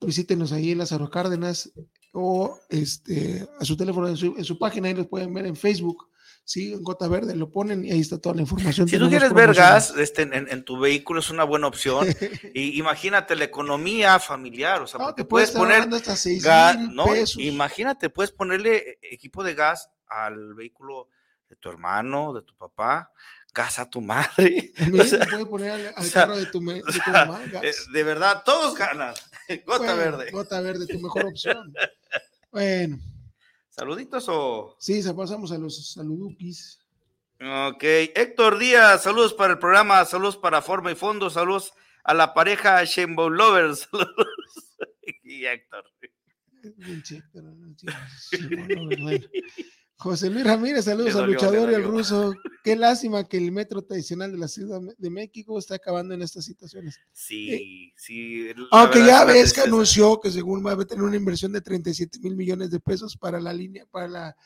[0.00, 1.70] Visítenos ahí en Lázaro Cárdenas
[2.12, 5.54] o este, a su teléfono, en su, en su página, ahí los pueden ver en
[5.54, 6.08] Facebook
[6.44, 8.88] sí, en gota verde lo ponen y ahí está toda la información.
[8.88, 12.06] Si tú quieres ver gas este, en, tu vehículo es una buena opción.
[12.54, 15.88] y imagínate la economía familiar, o sea, porque puedes poner
[16.42, 17.06] gas, no,
[17.38, 21.08] imagínate, puedes ponerle equipo de gas al vehículo
[21.48, 23.10] de tu hermano, de tu papá,
[23.54, 24.72] gas a tu madre.
[24.90, 27.40] puedes poner al, carro de tu, mamá.
[27.62, 29.14] Eh, de verdad, todos ganan.
[29.66, 30.30] Gota verde.
[30.30, 31.72] Gota verde, tu mejor opción.
[32.50, 32.98] Bueno.
[33.76, 34.76] ¿Saluditos o...?
[34.78, 36.78] Sí, pasamos a los saludupis.
[37.40, 42.34] Ok, Héctor Díaz, saludos para el programa, saludos para Forma y Fondo, saludos a la
[42.34, 43.88] pareja Shenbo Lovers.
[43.90, 44.16] Saludos.
[45.24, 45.84] y Héctor.
[49.96, 52.34] José Luis Ramírez, saludos al luchador y al ruso.
[52.62, 56.44] Qué lástima que el metro tradicional de la Ciudad de México está acabando en estas
[56.44, 56.98] situaciones.
[57.12, 58.48] Sí, eh, sí.
[58.70, 62.36] Aunque ya ves que anunció que según va a tener una inversión de 37 mil
[62.36, 64.36] millones de pesos para la línea, para la,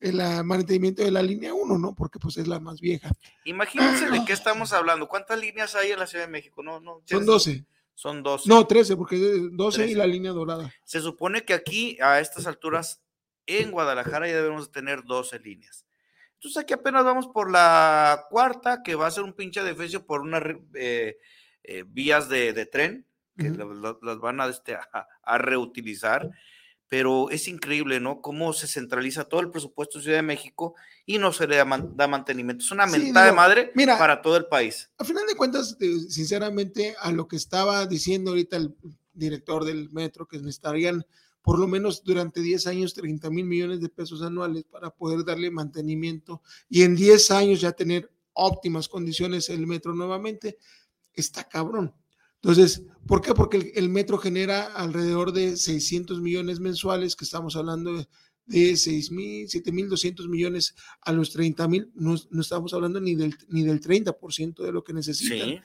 [0.00, 1.94] el mantenimiento de la línea 1, ¿no?
[1.94, 3.10] Porque pues es la más vieja.
[3.44, 5.08] Imagínense de qué estamos hablando.
[5.08, 6.62] ¿Cuántas líneas hay en la Ciudad de México?
[6.62, 7.00] No, no.
[7.04, 7.64] Son 12.
[7.94, 8.48] Son 12.
[8.48, 9.16] No, 13, porque
[9.52, 10.70] 12 y la línea dorada.
[10.84, 13.00] Se supone que aquí, a estas alturas,
[13.46, 15.86] en Guadalajara ya debemos tener 12 líneas.
[16.34, 20.20] Entonces aquí apenas vamos por la cuarta, que va a ser un pinche defensa por
[20.20, 20.42] unas
[20.74, 21.16] eh,
[21.64, 23.06] eh, vías de, tren,
[23.36, 26.30] que las van a, este, a, reutilizar.
[26.88, 28.20] Pero es increíble, ¿no?
[28.20, 31.64] Cómo se centraliza todo el presupuesto de Ciudad de México y no se le da,
[31.64, 32.64] mantenimiento.
[32.64, 34.88] Es una mentada de madre para todo el país.
[34.98, 35.76] A final de cuentas,
[36.08, 38.76] sinceramente, a lo que estaba diciendo ahorita el
[39.14, 41.04] director del metro, que necesitarían
[41.46, 45.48] por lo menos durante 10 años 30 mil millones de pesos anuales para poder darle
[45.48, 50.58] mantenimiento y en 10 años ya tener óptimas condiciones el metro nuevamente,
[51.14, 51.94] está cabrón.
[52.42, 53.32] Entonces, ¿por qué?
[53.32, 58.08] Porque el, metro genera alrededor de 600 millones mensuales, que estamos hablando de,
[58.46, 63.14] de 6 mil, 7 mil 200 millones a los 30 mil, no, estamos hablando ni
[63.14, 65.62] del, ni del 30% de lo que necesitan.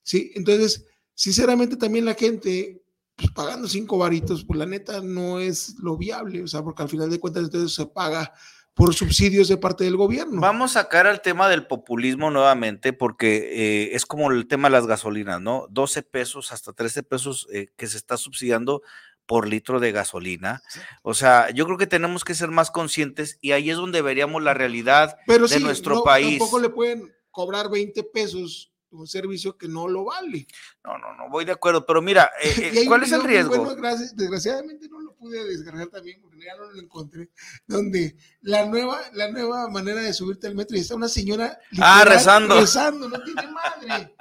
[0.00, 2.83] sí, entonces, sinceramente también la gente
[3.16, 6.88] pues, pagando cinco varitos, pues la neta no es lo viable, o sea, porque al
[6.88, 8.32] final de cuentas entonces se paga
[8.74, 10.40] por subsidios de parte del gobierno.
[10.40, 14.72] Vamos a sacar al tema del populismo nuevamente, porque eh, es como el tema de
[14.72, 15.66] las gasolinas, ¿no?
[15.70, 18.82] 12 pesos hasta 13 pesos eh, que se está subsidiando
[19.26, 20.62] por litro de gasolina.
[21.02, 24.42] O sea, yo creo que tenemos que ser más conscientes y ahí es donde veríamos
[24.42, 26.38] la realidad de nuestro país.
[26.38, 30.46] Tampoco le pueden cobrar 20 pesos un servicio que no lo vale.
[30.84, 33.56] No, no, no, voy de acuerdo, pero mira, eh, eh, ¿cuál es el riesgo?
[33.56, 37.30] Bueno, gracias, desgraciadamente no lo pude descargar también porque ya no lo encontré,
[37.66, 42.04] donde la nueva, la nueva manera de subirte al metro y está una señora ah,
[42.06, 42.60] rezando.
[42.60, 44.14] rezando, no tiene madre.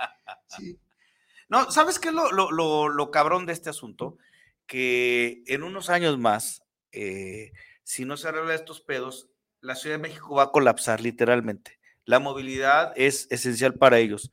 [1.49, 4.17] No, ¿sabes qué es lo, lo, lo, cabrón de este asunto?
[4.65, 7.51] Que en unos años más, eh,
[7.84, 9.30] si no se arregla estos pedos,
[9.61, 11.80] la Ciudad de México va a colapsar literalmente.
[12.05, 14.32] La movilidad es esencial para ellos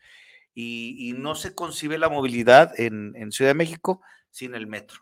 [0.55, 5.01] y, no se concibe la movilidad en, Ciudad de México sin el metro.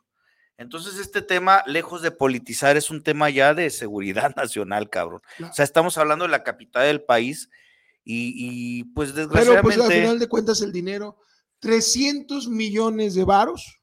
[0.57, 5.23] Entonces, este tema, lejos de politizar, es un tema ya de seguridad nacional, cabrón.
[5.41, 7.49] O sea, estamos hablando de la capital del país
[8.05, 9.69] y, pues desgraciadamente...
[9.69, 11.19] Pero pues al final de cuentas el dinero,
[11.61, 13.79] 300 millones de varos.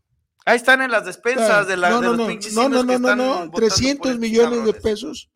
[0.46, 3.00] Ahí están en las despensas de, la, no, no, los no, pinches No, no, no,
[3.00, 5.32] no, no, 300 millones de pesos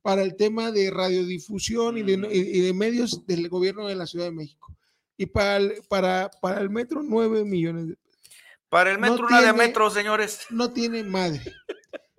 [0.00, 2.26] para el tema de radiodifusión y, de, mm.
[2.30, 4.74] y de medios del gobierno de la Ciudad de México
[5.16, 8.20] y para el, para, para el metro 9 millones de pesos.
[8.68, 10.40] Para el metro, una de metro, señores.
[10.50, 11.40] No tiene madre.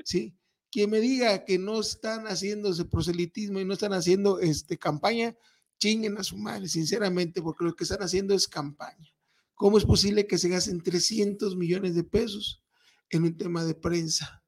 [0.06, 0.38] ¿sí?
[0.72, 5.36] Quien me diga que no están haciendo ese proselitismo y no están haciendo este, campaña,
[5.78, 9.14] chinguen a su madre, sinceramente, porque lo que están haciendo es campaña.
[9.54, 12.64] ¿Cómo es posible que se gasten 300 millones de pesos
[13.10, 14.44] en un tema de prensa?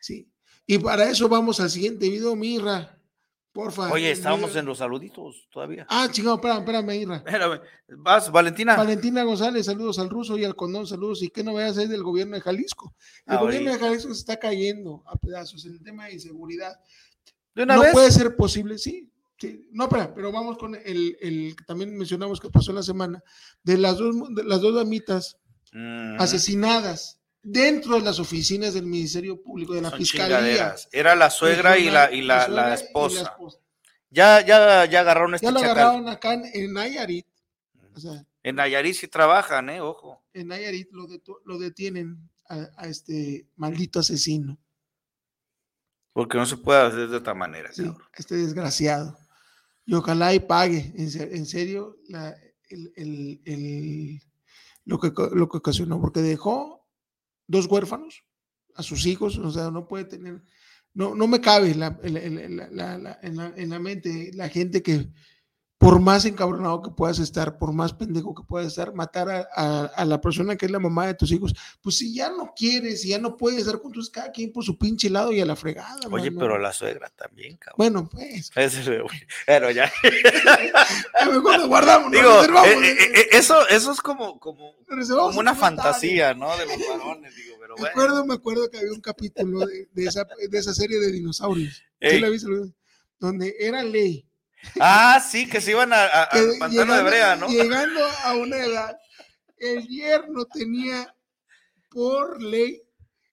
[0.00, 0.30] ¿Sí?
[0.66, 2.95] Y para eso vamos al siguiente video, Mirra.
[3.56, 3.90] Porfa.
[3.90, 5.86] Oye, estábamos en los saluditos todavía.
[5.88, 7.16] Ah, chingado, espérame, espérame, Irra.
[7.16, 7.60] Espérame.
[7.88, 8.76] Vas, Valentina.
[8.76, 11.22] Valentina González, saludos al ruso y al condón, saludos.
[11.22, 12.94] ¿Y qué novedades hay del gobierno de Jalisco?
[13.26, 16.78] El gobierno de Jalisco se está cayendo a pedazos en el tema de inseguridad.
[17.54, 17.92] ¿De una no vez?
[17.92, 19.10] puede ser posible, sí.
[19.38, 19.66] sí.
[19.72, 23.22] No, espera, pero vamos con el, el, también mencionamos que pasó la semana,
[23.62, 25.38] de las dos, de las dos damitas
[25.72, 26.20] mm.
[26.20, 30.74] asesinadas dentro de las oficinas del Ministerio Público, de la Fiscalía.
[30.90, 33.36] Era la suegra y la, y la, la, esposa.
[34.10, 37.26] Ya, ya, ya agarraron este Ya lo agarraron acá en, Nayarit.
[38.42, 39.80] en Nayarit sí trabajan, ¿eh?
[39.80, 40.24] Ojo.
[40.32, 41.06] En Nayarit lo,
[41.44, 44.58] lo detienen a, este maldito asesino.
[46.12, 47.72] Porque no se puede hacer de otra manera.
[47.72, 47.84] Sí,
[48.14, 49.16] este desgraciado.
[49.84, 52.36] Y ojalá y pague, en, serio, la,
[52.68, 54.20] el, el, el,
[54.84, 56.75] lo, que, lo que ocasionó, porque dejó
[57.46, 58.24] dos huérfanos,
[58.74, 60.42] a sus hijos, o sea, no puede tener,
[60.92, 61.98] no, no me cabe en, la,
[63.22, 65.08] en la mente la gente que
[65.78, 70.20] por más encabronado que puedas estar, por más pendejo que puedas estar, matar a, la
[70.20, 73.18] persona que es la mamá de tus hijos, pues si ya no quieres, si ya
[73.18, 75.98] no puedes estar con tus, cada quien por su pinche lado y a la fregada.
[76.10, 77.76] Oye, pero la suegra también, cabrón.
[77.76, 78.50] Bueno, pues.
[79.46, 79.92] Pero ya.
[81.26, 86.34] mejor nos guardamos, Digo, eh, eh, eh, eso, eso es como, como, como una fantasía,
[86.34, 86.56] ¿no?
[86.56, 87.82] De los varones, digo, pero bueno.
[87.82, 91.12] Me acuerdo, me acuerdo que había un capítulo de, de, esa, de esa serie de
[91.12, 91.82] dinosaurios.
[92.00, 92.48] ¿Sí la viste?
[93.18, 94.25] Donde era ley
[94.80, 97.48] Ah, sí, que se iban a, a, Pantano de Brea, ¿no?
[97.48, 98.98] Llegando a una edad,
[99.56, 101.14] el yerno tenía
[101.90, 102.82] por ley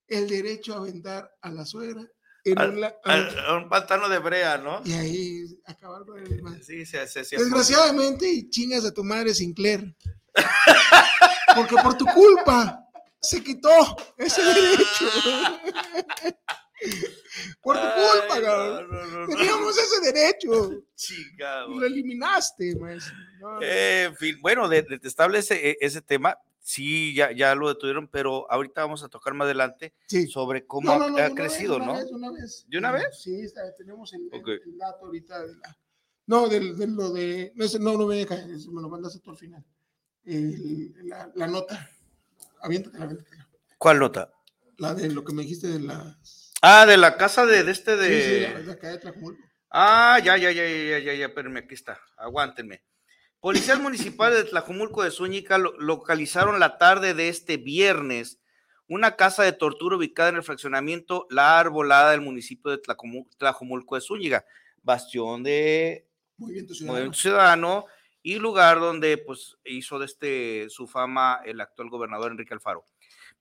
[0.08, 2.08] el derecho a aventar a la suegra
[2.46, 4.82] en un, pantano de brea, ¿no?
[4.84, 9.96] Y ahí acabar con el Sí, sí, Desgraciadamente, y chingas a tu madre Sinclair.
[11.56, 12.86] Porque por tu culpa
[13.22, 13.70] se quitó
[14.18, 15.10] ese derecho.
[17.62, 19.28] Por tu culpa, cabrón.
[19.28, 20.84] Teníamos ese derecho.
[20.96, 23.16] Chica, lo eliminaste, maestro.
[23.62, 26.38] Eh, en fin, bueno, detestable ese, e, ese tema.
[26.60, 29.94] Sí, ya, ya lo detuvieron, pero ahorita vamos a tocar más adelante
[30.30, 31.96] sobre cómo ha, crecido, ¿no?
[31.96, 32.66] Vez, una vez.
[32.70, 33.06] ¿De una vez?
[33.22, 35.78] Sí, está, tenemos el, el, dato ahorita de la.
[36.26, 37.52] No, de, lo de.
[37.82, 39.66] No, no me deja, me lo mandas hasta el final.
[40.24, 41.90] la, la, nota.
[42.62, 43.38] Aviéntate, aviéntate.
[43.78, 44.32] ¿Cuál nota?
[44.78, 48.08] La de lo que me dijiste de las Ah, de la casa de, este de.
[48.08, 49.44] Sí, sí, de acá de Tlajumulco.
[49.70, 52.82] Ah, ya, ya, ya, ya, ya, ya, espérenme, aquí está, aguántenme.
[53.42, 58.40] Policías municipales de Tlajumulco de Zúñiga localizaron la tarde de este viernes
[58.88, 64.02] una casa de tortura ubicada en el fraccionamiento La Arbolada del municipio de Tlajumulco de
[64.02, 64.46] Zúñiga,
[64.84, 66.08] bastión de
[66.38, 67.14] Movimiento Ciudadano.
[67.14, 67.86] Ciudadano
[68.22, 72.86] y lugar donde pues hizo de este su fama el actual gobernador Enrique Alfaro.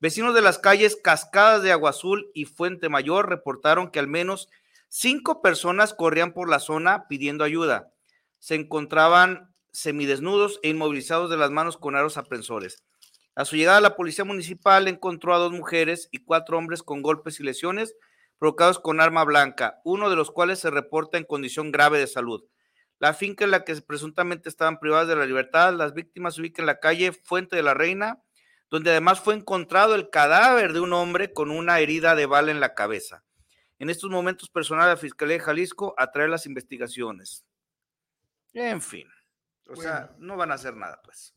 [0.03, 4.48] Vecinos de las calles Cascadas de Agua Azul y Fuente Mayor reportaron que al menos
[4.88, 7.92] cinco personas corrían por la zona pidiendo ayuda.
[8.40, 12.82] Se encontraban semidesnudos e inmovilizados de las manos con aros aprensores.
[13.36, 17.38] A su llegada, la policía municipal encontró a dos mujeres y cuatro hombres con golpes
[17.38, 17.94] y lesiones
[18.40, 22.42] provocados con arma blanca, uno de los cuales se reporta en condición grave de salud.
[22.98, 26.64] La finca en la que presuntamente estaban privadas de la libertad, las víctimas se ubican
[26.64, 28.20] en la calle Fuente de la Reina,
[28.73, 32.59] donde además fue encontrado el cadáver de un hombre con una herida de bala en
[32.59, 33.23] la cabeza.
[33.79, 37.45] En estos momentos, personal de la Fiscalía de Jalisco atrae las investigaciones.
[38.55, 39.07] En fin,
[39.68, 41.35] o sea, no van a hacer nada, pues.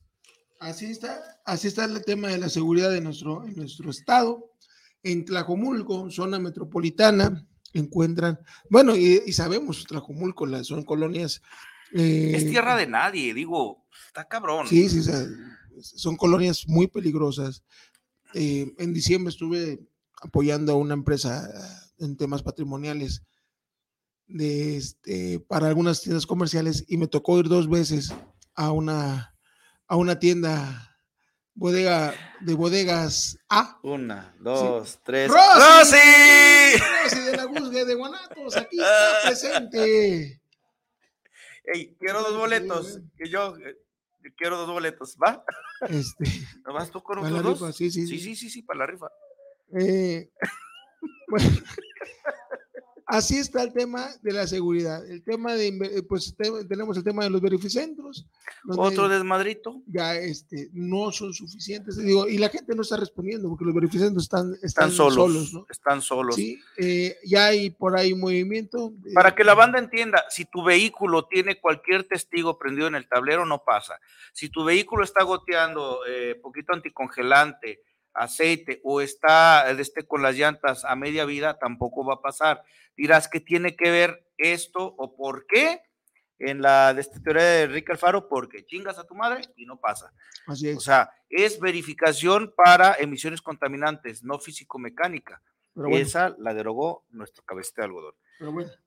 [0.62, 4.54] Así está, así está el tema de la seguridad de nuestro, en nuestro estado.
[5.04, 11.42] En Tlajomulco, zona metropolitana, encuentran, bueno, y, sabemos, Tlajomulco, son colonias.
[11.92, 14.68] es eh, tierra de nadie, digo, está cabrón.
[14.68, 15.02] Sí, sí,
[15.82, 17.64] son colonias muy peligrosas.
[18.34, 19.80] Eh, en diciembre estuve
[20.22, 21.50] apoyando a una empresa
[22.00, 23.24] en temas patrimoniales
[24.28, 28.14] de este, para algunas tiendas comerciales y me tocó ir dos veces
[28.56, 29.36] a una,
[29.88, 30.98] a una tienda
[31.54, 33.80] bodega de bodegas A.
[33.84, 35.32] Una, dos, tres.
[35.32, 35.98] ¡Rosy!
[37.04, 37.22] ¡Rosy!
[37.22, 40.42] de la búsqueda de Guanatos, aquí está presente.
[41.64, 43.00] Ey, quiero dos boletos.
[43.18, 43.78] Que yo eh,
[44.34, 45.44] quiero dos boletos, ¿va?
[45.90, 46.24] Este.
[46.66, 47.76] ¿No vas tú con otros dos?
[47.76, 49.08] Sí, sí, sí, sí, sí, sí, para la rifa.
[49.78, 50.32] Eh,
[51.28, 51.50] bueno,
[53.06, 55.06] así está el tema de la seguridad.
[55.10, 56.36] El tema de, eh, pues
[56.68, 58.26] tenemos el tema de los verificentros.
[58.68, 59.82] Otro desmadrito.
[59.88, 61.98] Ya este, no son suficientes.
[61.98, 65.54] Digo, y la gente no está respondiendo porque los verificentros están, están, solos.
[65.70, 66.36] Están solos.
[66.36, 68.94] Sí, eh, ya hay por ahí movimiento.
[69.14, 73.46] Para que la banda entienda, si tu vehículo tiene cualquier testigo prendido en el tablero,
[73.46, 74.00] no pasa.
[74.34, 77.82] Si tu vehículo está goteando eh, poquito anticongelante,
[78.16, 82.64] aceite o está este, con las llantas a media vida, tampoco va a pasar.
[82.96, 85.82] Dirás que tiene que ver esto o por qué
[86.40, 89.80] en la de esta teoría de Enrique Alfaro, porque chingas a tu madre y no
[89.80, 90.12] pasa.
[90.48, 90.78] Así es.
[90.78, 95.42] O sea, es verificación para emisiones contaminantes, no físico-mecánica.
[95.92, 98.14] Esa la derogó nuestro de algodón.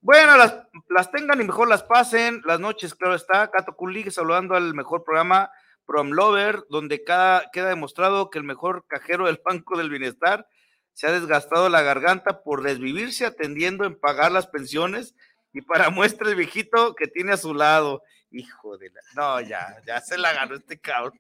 [0.01, 0.57] bueno, las,
[0.89, 2.41] las, tengan y mejor las pasen.
[2.47, 3.51] Las noches, claro está.
[3.51, 5.51] Cato Kulig saludando al mejor programa
[5.89, 10.47] Prom Lover, donde cada, queda demostrado que el mejor cajero del Banco del Bienestar
[10.93, 15.15] se ha desgastado la garganta por desvivirse atendiendo en pagar las pensiones
[15.55, 18.03] y para muestra el viejito que tiene a su lado.
[18.31, 19.01] Hijo de la...
[19.15, 21.19] No, ya, ya se la ganó este cabrón.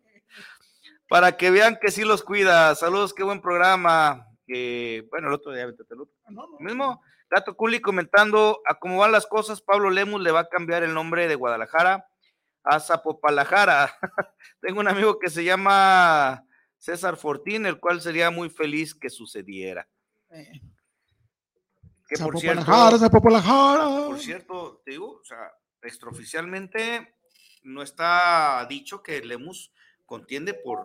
[1.09, 2.75] Para que vean que sí los cuida.
[2.75, 4.27] Saludos, qué buen programa.
[4.47, 6.15] bueno, el otro día, vete el otro.
[6.61, 10.83] Mismo, Gato Culi comentando a cómo van las cosas, Pablo Lemus le va a cambiar
[10.83, 12.07] el nombre de Guadalajara
[12.69, 13.91] a Zapopalajara.
[14.61, 16.45] Tengo un amigo que se llama
[16.77, 19.89] César Fortín, el cual sería muy feliz que sucediera.
[20.31, 20.61] Eh.
[22.07, 22.65] Que por cierto,
[24.09, 25.53] por cierto, te digo, o sea,
[25.83, 27.15] extraoficialmente
[27.65, 29.73] no está dicho que Lemus
[30.07, 30.85] contiende por,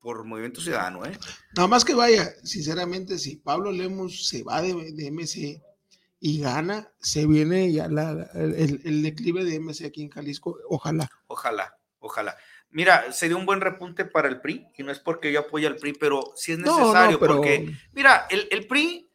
[0.00, 1.18] por Movimiento Ciudadano, ¿eh?
[1.56, 5.60] Nada más que vaya, sinceramente, si Pablo Lemus se va de, de MC,
[6.24, 10.56] y gana, se viene ya el, declive de MC aquí en Jalisco.
[10.68, 11.10] Ojalá.
[11.26, 12.36] Ojalá, ojalá.
[12.70, 15.78] Mira, sería un buen repunte para el PRI, y no es porque yo apoye al
[15.78, 19.10] PRI, pero sí es necesario, porque, mira, el, el PRI,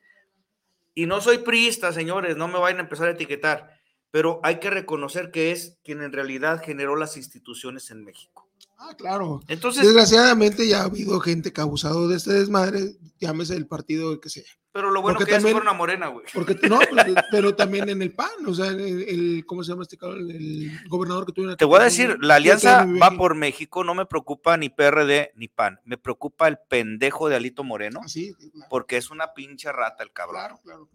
[0.95, 3.79] y no soy priista, señores, no me vayan a empezar a etiquetar,
[4.11, 8.46] pero hay que reconocer que es quien en realidad generó las instituciones en México.
[8.80, 9.41] Ah, claro.
[9.47, 14.19] Entonces, desgraciadamente ya ha habido gente que ha abusado de este desmadre, llámese el partido
[14.21, 14.43] que sea.
[14.71, 16.28] Pero lo bueno que también, es una morena, güey.
[16.32, 16.78] Porque no,
[17.32, 20.30] pero, también en el PAN, o sea, el, ¿cómo se llama este cabrón?
[20.30, 24.05] El gobernador que tuvo Te voy a decir, la alianza va por México, no me
[24.05, 29.09] preocupa ni PRD ni PAN, me preocupa el pendejo de Alito Moreno, ah, porque es
[29.09, 30.41] una pinche rata el cabrón.
[30.41, 30.89] Claro, claro.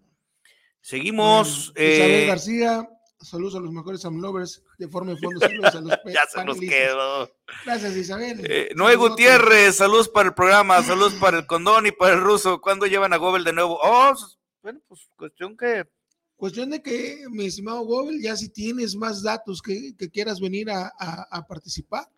[0.81, 1.73] Seguimos.
[1.75, 2.89] Isabel eh, García,
[3.23, 5.41] Saludos a los mejores Amlovers de forma y fondo.
[5.41, 7.31] Saludos a los ya se nos quedó.
[7.65, 8.41] Gracias, Isabel.
[8.45, 12.61] Eh, Noé Gutiérrez, saludos para el programa, saludos para el condón y para el ruso.
[12.61, 13.79] ¿Cuándo llevan a Gobel de nuevo?
[13.83, 14.15] Oh,
[14.63, 15.87] bueno, pues cuestión que.
[16.37, 20.69] Cuestión de que, mi estimado Gobel, ya si tienes más datos que, que quieras venir
[20.71, 22.09] a, a, participar,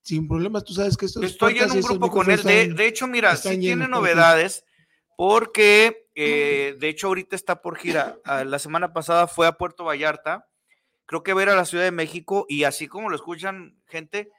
[0.00, 2.40] sin problemas, tú sabes que esto Estoy en un grupo con él.
[2.40, 4.64] de, hecho, mira, si tiene novedades,
[5.16, 8.18] porque eh, de hecho, ahorita está por gira.
[8.24, 10.48] Ah, la semana pasada fue a Puerto Vallarta.
[11.06, 13.76] Creo que va a ir a la Ciudad de México y así como lo escuchan
[13.86, 14.30] gente,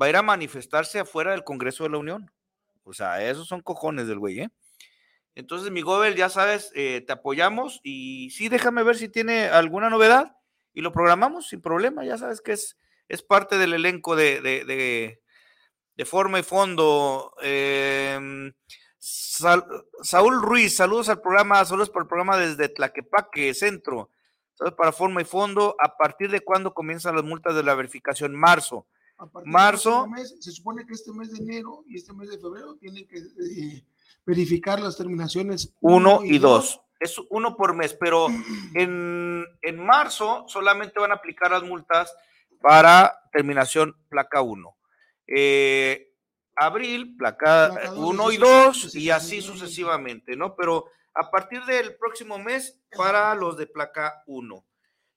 [0.00, 2.30] va a ir a manifestarse afuera del Congreso de la Unión.
[2.84, 4.48] O sea, esos son cojones del güey, ¿eh?
[5.34, 9.88] Entonces, mi Gobel, ya sabes, eh, te apoyamos y sí, déjame ver si tiene alguna
[9.88, 10.36] novedad
[10.74, 12.04] y lo programamos sin problema.
[12.04, 12.76] Ya sabes que es,
[13.08, 15.20] es parte del elenco de, de,
[15.94, 17.34] de forma y fondo.
[17.42, 18.50] Eh,
[18.98, 24.10] Saúl Ruiz, saludos al programa, saludos para el programa desde Tlaquepaque, centro.
[24.54, 25.76] Saludos para forma y fondo.
[25.78, 28.34] ¿A partir de cuándo comienzan las multas de la verificación?
[28.34, 28.86] Marzo.
[29.44, 30.06] Marzo.
[30.40, 33.84] se supone que este mes de enero y este mes de febrero tienen que eh,
[34.26, 36.80] verificar las terminaciones uno y dos.
[37.00, 38.26] Es uno por mes, pero
[38.74, 42.12] en, en marzo solamente van a aplicar las multas
[42.60, 44.76] para terminación placa 1.
[45.28, 46.07] Eh,
[46.60, 50.54] abril, placa Placa dos, 1 y dieciséis, 2 y así sucesivamente, ¿no?
[50.56, 54.64] Pero a partir del próximo mes para los de placa 1.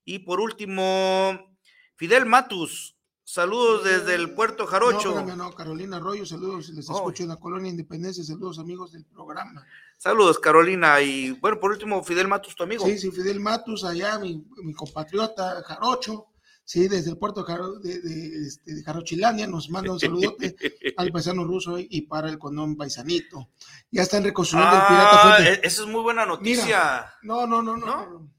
[0.06, 1.58] Y por último,
[1.96, 5.22] Fidel Matus, saludos desde el Puerto Jarocho.
[5.22, 6.96] No, no, Carolina Arroyo, saludos, les Oh.
[6.96, 9.66] escucho en la colonia Independencia, saludos amigos del programa.
[9.98, 11.00] Saludos, Carolina.
[11.02, 12.84] Y bueno, por último, Fidel Matus, tu amigo.
[12.86, 16.26] Sí, sí, Fidel Matus, allá, mi, mi compatriota Jarocho,
[16.64, 20.00] sí, desde el puerto de, de, este, de Jarochilandia, nos manda un
[20.40, 20.56] saludote
[20.98, 23.50] al paisano ruso y para el condón paisanito.
[23.92, 25.54] Ya están reconstruyendo el Pirata Ah, Fuente.
[25.54, 26.66] e- esa es muy buena noticia.
[26.66, 28.32] Mira, no, no, no, no.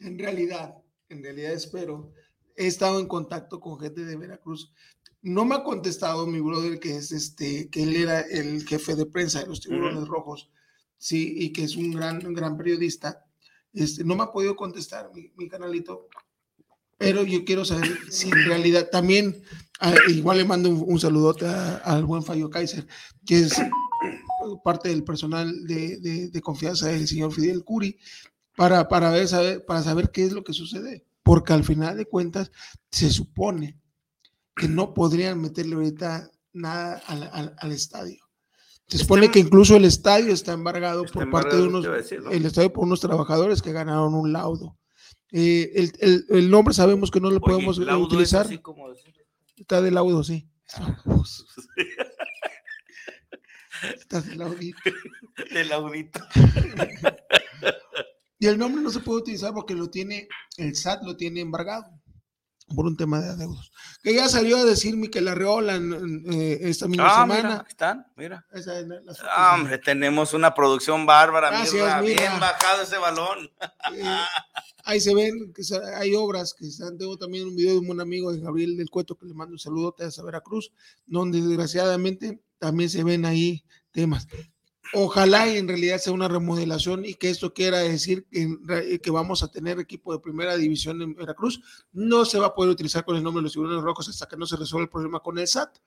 [0.00, 0.74] En realidad,
[1.08, 2.12] en realidad espero,
[2.56, 4.72] he estado en contacto con gente de Veracruz.
[5.22, 9.04] No me ha contestado mi brother que es este, que él era el jefe de
[9.06, 10.50] prensa de los tiburones rojos,
[10.96, 13.26] sí, y que es un gran, un gran periodista.
[13.74, 16.08] Este, no me ha podido contestar mi, mi canalito,
[17.00, 19.42] pero yo quiero saber si en realidad también,
[19.80, 22.86] ah, igual le mando un, un saludote al buen Fallo Kaiser,
[23.26, 23.54] que es
[24.62, 27.98] parte del personal de, de- de confianza del señor Fidel Curi,
[28.56, 31.06] para, para, ver, saber, para saber qué es lo que sucede.
[31.22, 32.50] Porque al final de cuentas
[32.90, 33.78] se supone
[34.54, 38.18] que no podrían meterle ahorita nada al, al- al estadio.
[38.88, 41.84] Se supone que incluso el estadio está embargado Está por parte de unos,
[42.34, 44.76] el estadio por unos trabajadores que ganaron un laudo.
[45.32, 48.46] Eh, el, el- el nombre sabemos que no lo Oye, podemos es utilizar.
[48.46, 49.14] así como decir-
[49.56, 50.48] Está de laudo, sí.
[53.98, 54.78] Está de laudito.
[55.52, 56.20] Del audito.
[58.38, 61.84] Y el nombre no se puede utilizar porque lo tiene, el SAT lo tiene embargado
[62.74, 63.72] por un tema de adeudos.
[64.02, 67.42] Que ya salió a decir Miquel Arreola en, en, eh, esta misma Ah, semana.
[67.48, 68.46] mira, están, mira.
[68.52, 69.32] Esa es la- las fotos.
[69.36, 72.00] Ah, hombre, tenemos una producción bárbara, Gracias, Mirra.
[72.00, 73.50] bien bajado ese balón.
[73.94, 74.04] Eh,
[74.84, 75.62] ahí se ven que
[75.96, 76.96] hay obras que están.
[76.96, 79.52] Tengo también un video de un buen amigo de Gabriel del Cueto que le mando
[79.52, 80.72] un saludo a Veracruz,
[81.06, 84.26] donde desgraciadamente también se ven ahí temas.
[84.92, 89.10] Ojalá y en realidad sea una remodelación y que esto quiera decir que, re- que
[89.10, 91.60] vamos a tener equipo de primera división en Veracruz.
[91.92, 94.36] No se va a poder utilizar con el nombre de los tiburones rojos hasta que
[94.36, 95.78] no se resuelva el problema con el SAT,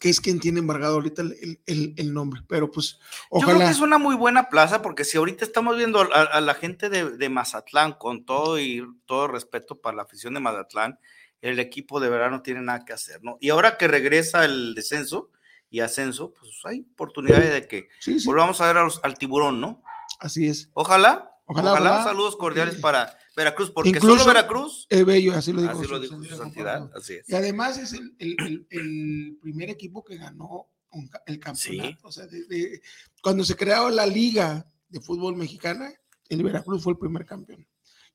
[0.00, 2.42] que es quien tiene embargado ahorita el, el- el- nombre.
[2.48, 2.98] Pero pues,
[3.32, 3.64] Yo creo ojalá.
[3.66, 6.88] que es una muy buena plaza porque si ahorita estamos viendo a, a la gente
[6.90, 10.98] de, de Mazatlán, con todo y todo respeto para la afición de Mazatlán,
[11.40, 13.38] el equipo de verdad no tiene nada que hacer, ¿no?
[13.40, 15.30] Y ahora que regresa el descenso
[15.70, 18.26] y ascenso, pues hay oportunidades de que Sí, sí.
[18.26, 19.82] volvamos a ver a los- al tiburón, ¿no?
[20.20, 20.70] Así es.
[20.74, 22.04] Ojalá, Ojalá, ojalá, ojalá.
[22.04, 26.00] saludos cordiales para Veracruz, porque Incluso solo Veracruz, Es bello, así lo dijo, así lo
[26.00, 27.28] dijo su- su santidad, así es.
[27.28, 32.08] Y además es el, el- el- el primer equipo que ganó un el campeonato.
[32.08, 32.80] O sea, de- de-
[33.22, 35.92] cuando se creó la liga de fútbol mexicana,
[36.28, 37.66] el Veracruz fue el primer campeón.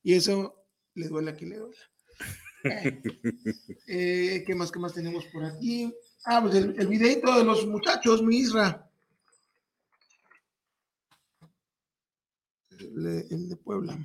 [0.02, 0.56] Y eso
[0.96, 1.78] le duele a quien le duele.
[3.88, 5.94] Eh, ¿Qué más, qué más tenemos por aquí?
[6.26, 8.88] Ah, pues el, el videito de los muchachos, mi Isra.
[12.72, 13.98] El, de- el de Puebla.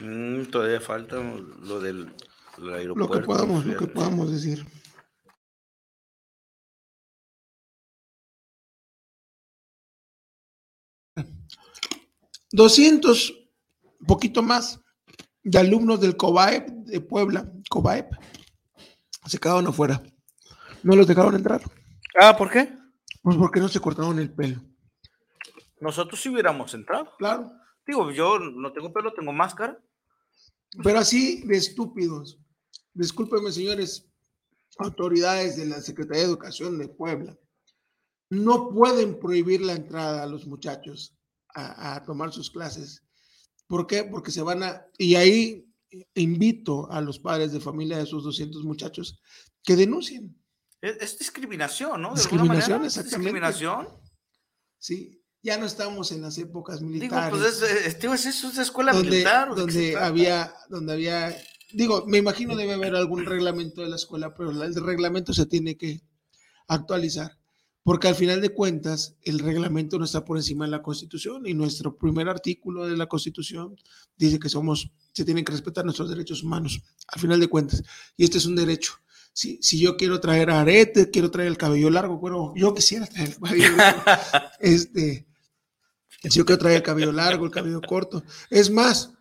[0.00, 2.14] Mm, todavía falta lo del,
[2.58, 2.94] aeropuerto.
[2.96, 4.64] Lo que podamos, lo que podamos decir.
[12.50, 13.34] Doscientos,
[14.06, 14.80] poquito más,
[15.42, 18.12] de alumnos del COBAEP de Puebla, COBAEP,
[19.26, 20.02] se quedaron afuera.
[20.82, 21.62] No los dejaron entrar.
[22.20, 22.68] Ah, ¿por qué?
[23.22, 24.60] Pues porque no se cortaron el pelo.
[25.80, 27.08] Nosotros sí hubiéramos entrado.
[27.16, 27.50] Claro.
[27.86, 29.78] Digo, yo no tengo pelo, tengo máscara.
[30.82, 32.38] Pero así de estúpidos.
[32.92, 34.06] Discúlpenme, señores,
[34.78, 37.36] autoridades de la Secretaría de Educación de Puebla.
[38.28, 41.16] No pueden prohibir la entrada a los muchachos
[41.54, 43.02] a, a tomar sus clases.
[43.66, 44.04] ¿Por qué?
[44.04, 44.86] Porque se van a...
[44.98, 45.71] Y ahí
[46.14, 49.20] invito a los padres de familia de esos 200 muchachos
[49.62, 50.36] que denuncien.
[50.80, 52.10] Es, es discriminación, ¿no?
[52.10, 53.32] De Discriminación, manera, es exactamente.
[53.32, 53.88] Discriminación.
[54.78, 57.30] Sí, ya no estamos en las épocas Digo, militares.
[57.30, 59.50] pues es, es, digo, es, es una escuela donde, militar.
[59.50, 61.36] ¿o de qué se donde había, donde había,
[61.72, 65.76] digo, me imagino debe haber algún reglamento de la escuela, pero el reglamento se tiene
[65.76, 66.00] que
[66.68, 67.38] actualizar,
[67.82, 71.54] porque al final de cuentas el reglamento no está por encima de la Constitución y
[71.54, 73.76] nuestro primer artículo de la Constitución
[74.16, 77.82] dice que somos, se tienen que respetar nuestros derechos humanos, al final de cuentas,
[78.16, 78.94] y este es un derecho.
[79.34, 83.30] Si, si yo quiero traer arete, quiero traer el cabello largo, bueno, yo quisiera traer
[83.30, 84.02] el cabello largo,
[84.60, 85.26] este,
[86.22, 88.22] si yo quiero traer el cabello largo, el cabello corto.
[88.50, 89.12] Es más,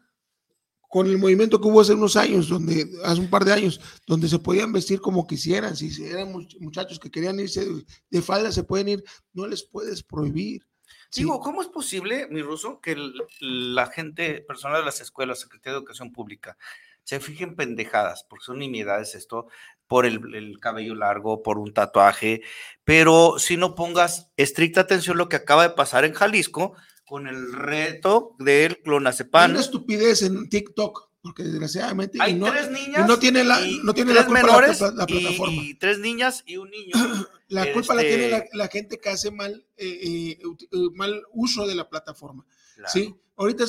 [0.92, 4.28] con el movimiento que hubo hace unos años, donde hace un par de años, donde
[4.28, 8.52] se podían vestir como quisieran, si eran much- muchachos que querían irse de, de falda,
[8.52, 10.68] se pueden ir, no les puedes prohibir.
[11.16, 12.98] Digo, ¿cómo es posible, mi ruso, que
[13.40, 16.58] la gente, personal de las escuelas, Secretaría de Educación Pública,
[17.04, 19.48] se fijen pendejadas, porque son nimiedades esto,
[19.88, 22.42] por el, el, cabello largo, por un tatuaje,
[22.84, 26.76] pero si no pongas estricta atención lo que acaba de pasar en Jalisco
[27.12, 29.52] con el reto del clonazepam.
[29.52, 33.94] Una estupidez en TikTok, porque desgraciadamente hay no, tres niñas no tiene la, y, no
[33.94, 35.62] tiene tres la culpa menores la, la, y, plataforma.
[35.62, 36.94] y, tres niñas y un niño.
[37.50, 40.48] la culpa la este, tiene la, la, gente que hace mal, eh, eh,
[40.94, 42.46] mal uso de la plataforma.
[42.76, 42.90] Claro.
[42.94, 43.14] ¿sí?
[43.36, 43.66] Ahorita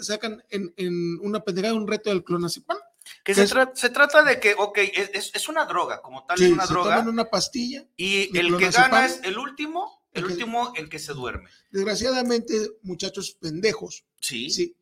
[0.00, 2.78] sacan en, en una pendejada un reto del clonazepam.
[3.22, 6.46] Que, se, tra se, trata de que, ok, es, es una droga, como tal, sí,
[6.46, 6.96] es una se droga.
[6.96, 7.84] Toman una pastilla.
[7.96, 11.48] Y el que gana es el último, el, el último en que se duerme.
[11.70, 14.04] Desgraciadamente, muchachos pendejos.
[14.20, 14.50] Sí.
[14.50, 14.76] Sí.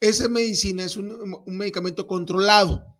[0.00, 1.10] Esa medicina es un,
[1.46, 2.94] un medicamento controlado.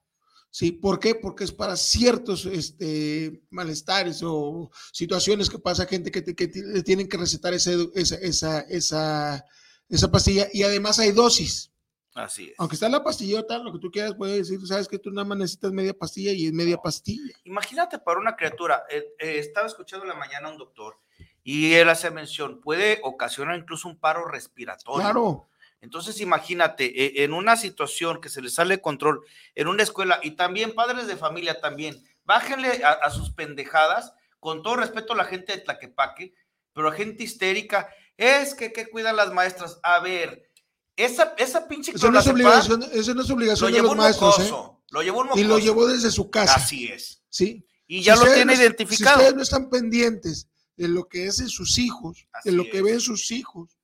[0.50, 0.70] ¿Sí?
[0.70, 1.16] ¿Por qué?
[1.16, 6.82] Porque es para ciertos este, malestares o situaciones que pasa gente que, te, que te,
[6.84, 9.44] tienen que recetar ese, esa, esa, esa,
[9.88, 11.72] esa pastilla y además hay dosis.
[12.14, 12.54] Así es.
[12.58, 15.38] Aunque está la pastillota, lo que tú quieras, puedes decir, sabes que tú nada más
[15.38, 17.34] necesitas media pastilla y es media pastilla.
[17.42, 21.00] Imagínate para una criatura, eh, eh, estaba escuchando en la mañana a un doctor
[21.44, 25.02] y él hace mención, puede ocasionar incluso un paro respiratorio.
[25.02, 25.48] Claro.
[25.82, 29.20] Entonces, imagínate, eh, en una situación que se le sale control,
[29.54, 34.62] en una escuela, y también padres de familia también, bájenle a, a sus pendejadas, con
[34.62, 36.34] todo respeto a la gente de Tlaquepaque,
[36.72, 39.78] pero a gente histérica, es que, que cuidan las maestras.
[39.82, 40.50] A ver,
[40.96, 44.38] esa, esa pinche eso no, es obligación, eso no es obligación lo de los maestros.
[44.38, 44.84] Mocoso, ¿eh?
[44.90, 45.44] Lo llevó un mocoso.
[45.44, 46.54] Y lo llevó desde su casa.
[46.54, 47.22] Así es.
[47.28, 47.66] Sí.
[47.86, 49.16] Y ya si lo tiene no, identificado.
[49.16, 52.70] Si ustedes no están pendientes de lo que hacen sus hijos, Así de lo es.
[52.70, 53.78] que ven sus hijos,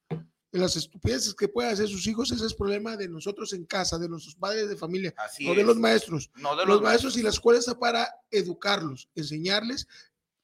[0.52, 3.98] de las estupideces que pueden hacer sus hijos, ese es problema de nosotros en casa,
[3.98, 5.66] de nuestros padres de familia, Así no de es.
[5.66, 6.30] los maestros.
[6.36, 9.86] No de los, los maestros y la escuela está para educarlos, enseñarles,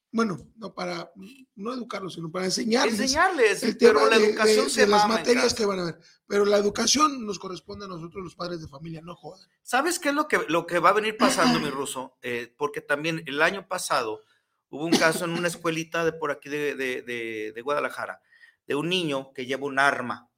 [0.09, 1.11] bueno, no para
[1.55, 2.97] no educarlos, sino para enseñarles.
[2.97, 5.83] Enseñarles, el pero tema la de- educación de, se de las materias que van a
[5.83, 5.99] ver.
[6.25, 9.45] Pero la educación nos corresponde a nosotros los padres de familia, no jodan.
[9.61, 12.17] ¿Sabes qué es lo que, lo que va a venir pasando, mi ruso?
[12.21, 14.21] Eh, porque también el año pasado
[14.69, 18.21] hubo un caso en una escuelita de por aquí de, de- de- de Guadalajara,
[18.65, 20.29] de un niño que lleva un arma.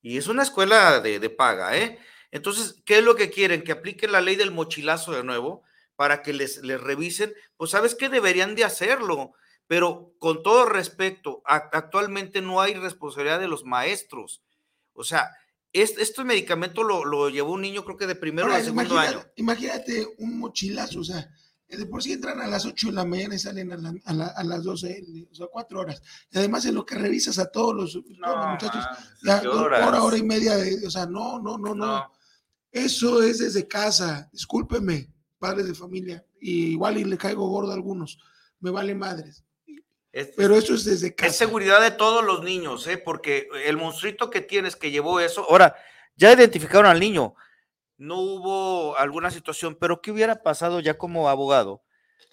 [0.00, 1.98] Y es una escuela de, de paga, ¿eh?
[2.30, 3.62] Entonces, ¿qué es lo que quieren?
[3.62, 5.62] Que apliquen la ley del mochilazo de nuevo
[5.96, 7.32] para que les, les revisen.
[7.56, 8.08] Pues, ¿sabes qué?
[8.08, 9.34] Deberían de hacerlo.
[9.68, 14.42] Pero con todo respeto, actualmente no hay responsabilidad de los maestros.
[14.92, 15.30] O sea,
[15.72, 19.24] es- este medicamento lo, lo llevó un niño, creo que de primero a segundo año.
[19.36, 21.28] imagínate un mochilazo, o sea,
[21.76, 24.12] de por sí entran a las 8 de la mañana y salen a, la- a
[24.12, 26.02] la- a las 12, o sea, 4 horas.
[26.30, 28.84] Y además en lo que revisas a todos los, todos los muchachos,
[29.52, 32.12] hora, hora y media, de, o sea, no, no, no, no, No.
[32.70, 37.74] Eso es desde casa, discúlpeme, padres de familia, y igual y le caigo gordo a
[37.74, 38.18] algunos,
[38.60, 39.44] me vale madres.
[40.10, 41.30] Es, Pero eso es desde casa.
[41.30, 42.96] es seguridad de todos los niños, ¿eh?
[42.98, 45.74] porque el monstruito que tienes que llevó eso, ahora,
[46.16, 47.34] ya identificaron al niño,
[48.02, 51.82] no hubo alguna situación, pero ¿qué hubiera pasado ya como abogado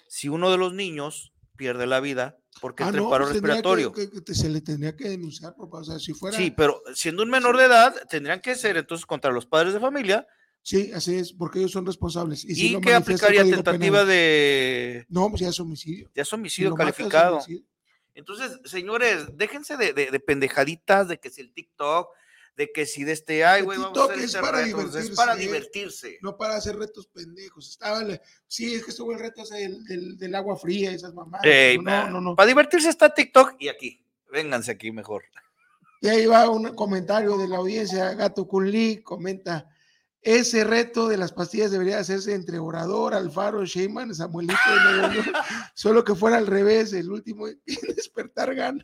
[0.08, 3.92] si uno de los niños pierde la vida porque Ah, no, pues respiratorio?
[3.92, 6.36] que- que se le tendría que denunciar, papá, o sea, si fuera...
[6.38, 9.80] Sí, pero siendo un menor de edad, tendrían que ser entonces contra los padres de
[9.80, 10.28] familia.
[10.62, 12.44] Sí, así es, porque ellos son responsables.
[12.44, 14.08] ¿Y, ¿Y, si lo qué aplicaría tentativa Penal.
[14.08, 15.06] de...
[15.10, 16.10] No, pues ya es homicidio.
[16.16, 17.36] Ya es homicidio es calificado.
[17.36, 17.64] homicidio.
[18.16, 22.10] Entonces, señores, déjense de, de- de pendejaditas, de que si el TikTok,
[22.60, 24.92] de que si de este, ay, güey, vamos a hacer es este para reto", es
[24.92, 26.18] divertirse, para divertirse.
[26.22, 27.70] No para hacer retos pendejos.
[27.70, 28.02] Estaba,
[28.48, 31.46] sí, es que estuvo el reto del, del- del agua fría, esas mamadas.
[31.46, 32.36] Ey, pero man, no, no, no.
[32.36, 34.06] Para divertirse está TikTok y aquí.
[34.30, 35.24] Vénganse aquí mejor.
[36.02, 38.14] Y ahí va un comentario de la audiencia.
[38.14, 39.70] Gato Kunli comenta:
[40.22, 45.32] Ese reto de las pastillas debería hacerse entre Orador, Alfaro, Sheyman, Samuelito de.
[45.76, 47.46] Solo que fuera al revés, el último
[47.96, 48.84] despertar gana.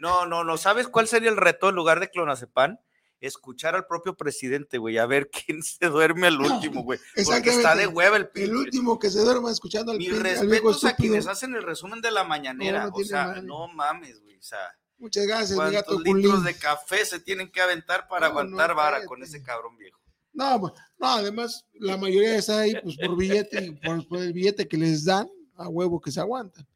[0.00, 0.56] No, no, no.
[0.58, 2.78] ¿Sabes cuál sería el reto en lugar de clonazepam?
[3.22, 6.98] Escuchar al propio presidente, güey, a ver quién se duerme al último, güey.
[7.24, 8.52] Porque está de hueva el El pinche.
[8.52, 12.24] último que se duerma escuchando al, Mis respetos a quienes hacen el resumen de la
[12.24, 12.84] mañanera.
[12.84, 13.42] No, no o sea, madre.
[13.42, 14.36] no mames, güey.
[14.36, 14.58] O sea,
[14.98, 16.22] Muchas gracias, mi gato ¿cuántos Kunli.
[16.22, 19.98] litros de café se tienen que aventar para No, aguantar vara con ese cabrón viejo?
[20.32, 20.72] No, no,
[21.06, 25.28] además, la mayoría está ahí pues, por billete, por, por el billete que les dan,
[25.56, 26.66] a huevo que se aguantan,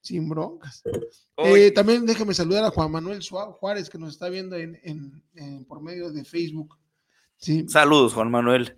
[0.00, 0.82] sin broncas.
[1.36, 5.64] Eh, también déjame saludar a Juan Manuel Juárez, que nos está viendo en, en- en-
[5.64, 6.76] por medio de Facebook.
[7.36, 8.76] Sí, Saludos, Juan Manuel.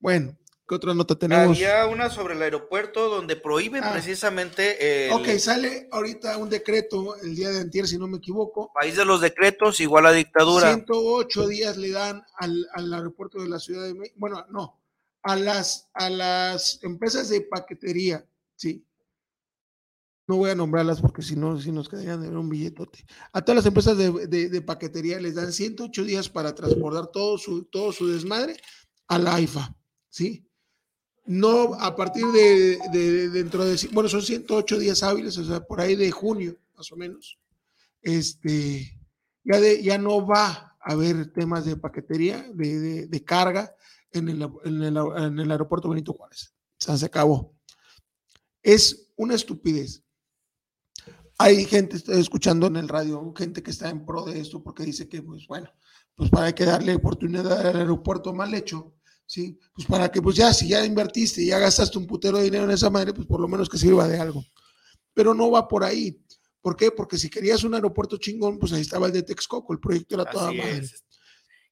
[0.00, 0.36] bueno,
[0.68, 1.56] ¿qué otra nota tenemos?
[1.56, 3.92] Había una sobre el aeropuerto donde prohíben Ah.
[3.92, 8.70] precisamente el Ok, sale ahorita un decreto el día de antier, si no me equivoco.
[8.72, 10.68] país de los decretos igual a dictadura.
[10.74, 14.78] 108 días le dan al, al aeropuerto de la Ciudad de México, bueno, no,
[15.22, 18.84] a las, a las empresas de paquetería, sí.
[20.28, 23.04] No voy a nombrarlas porque si no, si nos quedarían de un billetote.
[23.32, 27.64] A todas las empresas de, de- paquetería les dan 108 días para transportar todo su,
[27.64, 28.54] todo su desmadre
[29.06, 29.74] a la AIFA.
[30.10, 30.46] ¿sí?
[31.24, 35.80] No, a partir de, de- dentro de, bueno, son 108 días hábiles, o sea, por
[35.80, 37.38] ahí de junio, más o menos,
[38.02, 39.00] este,
[39.44, 43.74] ya, de, ya no va a haber temas de paquetería, de carga
[44.12, 46.52] en el, en, el, en el aeropuerto Benito Juárez.
[46.80, 47.54] O sea, se acabó.
[48.62, 50.02] Es una estupidez.
[51.40, 54.82] Hay gente, estoy escuchando en el radio, gente que está en pro de esto porque
[54.82, 55.70] dice que, pues bueno,
[56.16, 58.92] pues para que darle oportunidad al aeropuerto mal hecho,
[59.24, 59.56] ¿sí?
[59.72, 62.64] Pues para que, pues ya, si ya invertiste y ya gastaste un putero de dinero
[62.64, 64.44] en esa madre, pues por lo menos que sirva de algo.
[65.14, 66.20] Pero no va por ahí.
[66.60, 66.90] ¿Por qué?
[66.90, 70.28] Porque si querías un aeropuerto chingón, pues ahí estaba el de Texcoco, el proyecto era
[70.28, 70.78] toda Así madre.
[70.78, 71.04] es.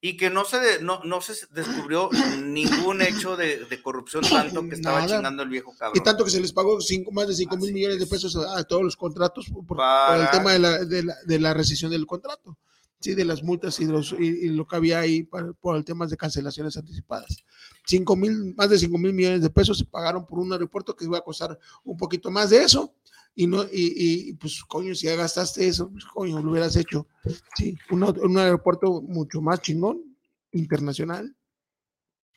[0.01, 2.11] Y que no se, de- no, no se descubrió
[2.42, 5.16] ningún hecho de, de corrupción tanto que estaba Nada.
[5.16, 5.97] chingando el viejo cabrón.
[6.01, 8.59] Y tanto que se les pagó cinco, más de 5 mil millones de pesos a,
[8.59, 11.38] a todos los contratos por, por- por Para- el tema de la, de, la, de
[11.40, 12.57] la rescisión del contrato,
[13.01, 15.84] sí, de las multas y, los- y- y lo que había ahí para- por el
[15.84, 17.44] tema de cancelaciones anticipadas.
[17.86, 21.05] Cinco mil, más de 5 mil millones de pesos se pagaron por un aeropuerto que
[21.07, 22.94] iba a costar un poquito más de eso.
[23.39, 27.07] Y, no, y, y, pues, coño, si ya gastaste eso, pues, coño, lo hubieras hecho.
[27.55, 30.16] Sí, un, aeropuerto mucho más chingón,
[30.53, 31.37] internacional.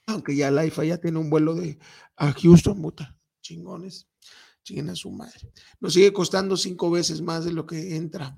[0.07, 1.79] Aunque ya la ya tiene un vuelo de
[2.17, 3.17] a Houston, muta.
[3.41, 4.09] Chingones.
[4.63, 5.53] Chinguen a su madre.
[5.79, 8.37] Nos sigue costando cinco veces más de lo que entra.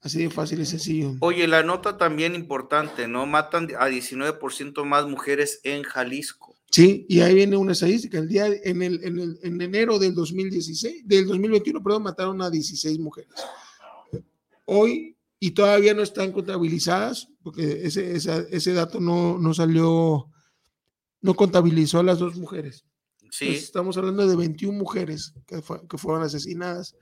[0.00, 1.14] Así de fácil y sencillo.
[1.20, 3.26] Oye, la nota también importante, ¿no?
[3.26, 6.53] Matan a 19% más mujeres en Jalisco.
[6.74, 8.18] Sí, y ahí viene una estadística.
[8.18, 12.50] El día en, el, en, el, en enero del 2016, del 2021, perdón, mataron a
[12.50, 13.30] 16 mujeres.
[14.64, 20.28] Hoy, y todavía no están contabilizadas, porque ese, esa- ese dato no, no salió,
[21.20, 22.84] no contabilizó a las dos mujeres.
[23.30, 23.44] Sí.
[23.44, 26.96] Entonces, estamos hablando de 21 mujeres que, fue- que fueron asesinadas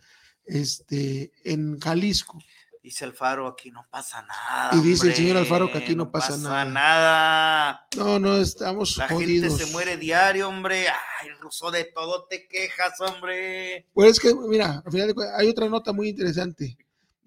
[0.44, 2.38] este, en Jalisco.
[2.82, 4.70] Dice Alfaro, aquí no pasa nada.
[4.76, 6.64] Y dice el señor Alfaro que aquí no pasa nada.
[6.64, 7.86] nada.
[7.96, 9.50] No, no, estamos La jodidos.
[9.52, 10.86] gente se muere diario, hombre.
[10.88, 13.88] Ay, ruso, de todo te quejas, hombre.
[13.94, 16.76] Pues es que, mira, al final de cuentas, hay otra nota muy interesante.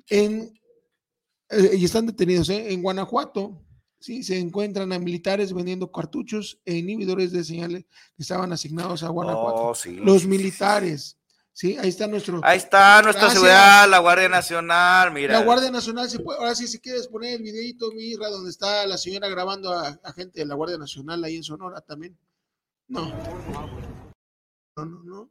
[0.10, 0.54] En,
[1.50, 2.74] eh, y están detenidos, ¿eh?
[2.74, 3.64] En Guanajuato,
[3.98, 7.86] sí, se encuentran a militares vendiendo cartuchos e inhibidores de señales
[8.18, 9.68] que estaban asignados a Guanajuato.
[9.70, 11.25] Oh, sí, Los sí, militares, sí,
[11.64, 12.42] ahí está nuestro.
[12.44, 13.34] Ahí está nuestra Gracias.
[13.34, 15.40] seguridad, la Guardia Nacional, mira.
[15.40, 18.86] La Guardia Nacional, se puede, ahora sí, si quieres poner el videito, Mirra, donde está
[18.86, 22.18] la señora grabando a, a gente de la Guardia Nacional ahí en Sonora también.
[22.88, 23.06] No.
[24.76, 25.30] No, no, no.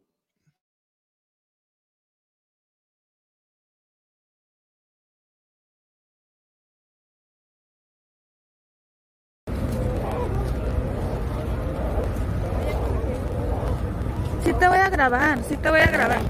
[14.45, 16.20] Sí te voy a grabar, sí te voy a grabar.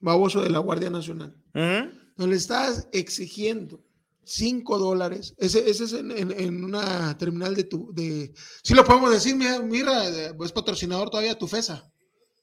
[0.00, 1.34] Baboso de la Guardia Nacional.
[1.54, 1.96] Ujú.
[2.18, 3.82] no le estás exigiendo
[4.24, 5.34] 5 dólares.
[5.38, 7.92] Ese, ese es en, en- en una terminal de tu.
[7.92, 8.32] De,
[8.62, 11.90] sí, lo podemos decir, mira, mira, eh, es patrocinador todavía tu FESA.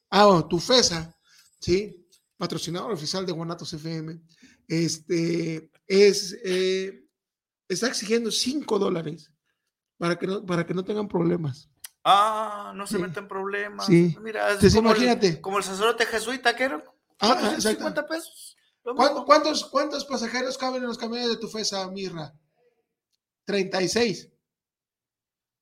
[0.10, 1.16] Ah, bueno, tu FESA,
[1.60, 2.03] sí,
[2.38, 4.20] patrocinador oficial de Guanatos FM.
[4.68, 6.38] Este es.
[6.44, 7.06] eh,
[7.68, 9.32] está exigiendo 5 dólares
[9.98, 11.70] para que, no, para que no tengan problemas.
[12.04, 13.02] Ah, no se Sí.
[13.02, 13.86] meten problemas.
[13.86, 14.16] Sí.
[14.22, 15.28] Mira, es Entonces, como, imagínate.
[15.28, 16.84] El, como el sacerdote jesuita, que era
[17.20, 18.58] Ah, ah, 450 pesos.
[18.84, 19.26] Lo ¿Cuán- mismo.
[19.26, 22.34] ¿Cuántos, ¿Cuántos pasajeros caben en los camiones de tu FESA, Mirra?
[23.46, 24.30] 36.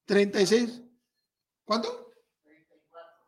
[0.06, 0.82] 36.
[1.64, 2.10] ¿Cuánto?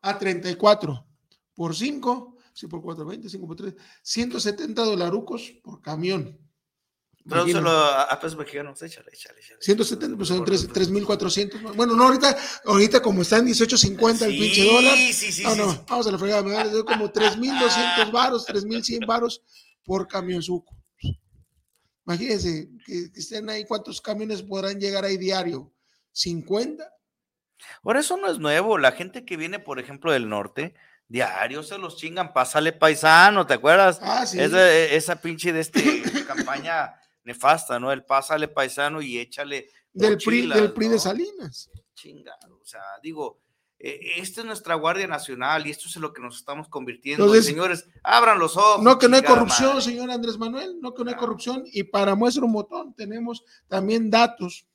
[0.01, 1.05] A 34.
[1.53, 3.75] Por 5, sí, por 4, 20, 5 por 3.
[4.01, 6.39] 170 dolarucos por camión.
[7.27, 8.81] Tradúcelo a, pesos mexicanos.
[8.81, 9.61] Échale, échale, échale.
[9.61, 11.75] 170, pues son 3 3.400.
[11.75, 12.35] Bueno, no, ahorita,
[12.65, 14.97] ahorita como está en 18.50 el Sí, pinche dólar.
[14.97, 15.79] sí, sí, no, sí, no, sí.
[15.87, 16.43] vamos a la fregada.
[16.43, 19.41] Me van a dar como 3.200 varos, 3.100 varos
[19.85, 20.75] por camión suco.
[22.05, 25.73] Imagínense que, que estén ahí, ¿cuántos camiones podrán llegar ahí diario?
[26.13, 26.85] ¿50?
[27.83, 28.77] Ahora, eso no es nuevo.
[28.77, 30.73] La gente que viene, por ejemplo, del norte,
[31.07, 32.33] diario se los chingan.
[32.33, 33.99] Pásale paisano, ¿te acuerdas?
[34.01, 34.39] Ah, sí.
[34.39, 36.93] Esa, esa pinche de este campaña
[37.23, 37.91] nefasta, ¿no?
[37.91, 39.69] El pásale paisano y échale.
[39.93, 40.99] Del PRI, del PRI de.
[40.99, 41.69] Salinas.
[41.93, 42.59] Chingado.
[42.59, 43.39] O sea, digo,
[43.77, 47.25] eh, esta es nuestra Guardia Nacional y esto es en lo que nos estamos convirtiendo.
[47.25, 48.81] Entonces- Señores, abran los ojos.
[48.83, 49.81] No que no hay corrupción, madre.
[49.83, 51.63] señor Andrés Manuel, no que no hay corrupción.
[51.71, 54.65] Y para muestra un botón, tenemos también datos.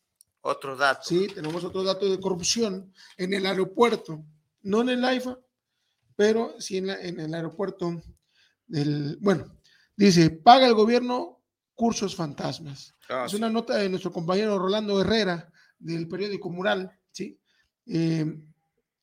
[0.41, 1.01] Otro dato.
[1.05, 4.23] Sí, tenemos otros datos de corrupción en el aeropuerto,
[4.63, 5.37] no en el AIFA,
[6.19, 8.03] pero sí en, la- en el aeropuerto
[8.67, 9.55] del, bueno,
[9.97, 11.41] dice, paga el gobierno
[11.77, 12.93] cursos fantasmas.
[13.09, 13.37] Ah, es sí.
[13.37, 15.49] una nota de nuestro compañero Rolando Herrera
[15.79, 17.39] del periódico Mural, ¿sí?
[17.87, 18.27] Eh,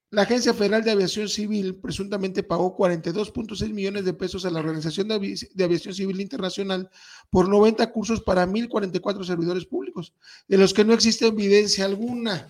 [0.09, 5.07] La Agencia Federal de Aviación Civil presuntamente pagó 42.6 millones de pesos a la Organización
[5.07, 6.89] de, Avi- de Aviación Civil Internacional
[7.30, 10.13] por 90 cursos para 1.044 servidores públicos,
[10.49, 12.45] de los que no existe evidencia alguna.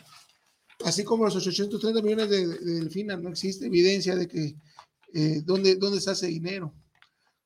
[0.85, 4.55] Así como los 830 millones de, de Delfina, no existe evidencia de que
[5.15, 6.75] eh, dónde, dónde está ese dinero.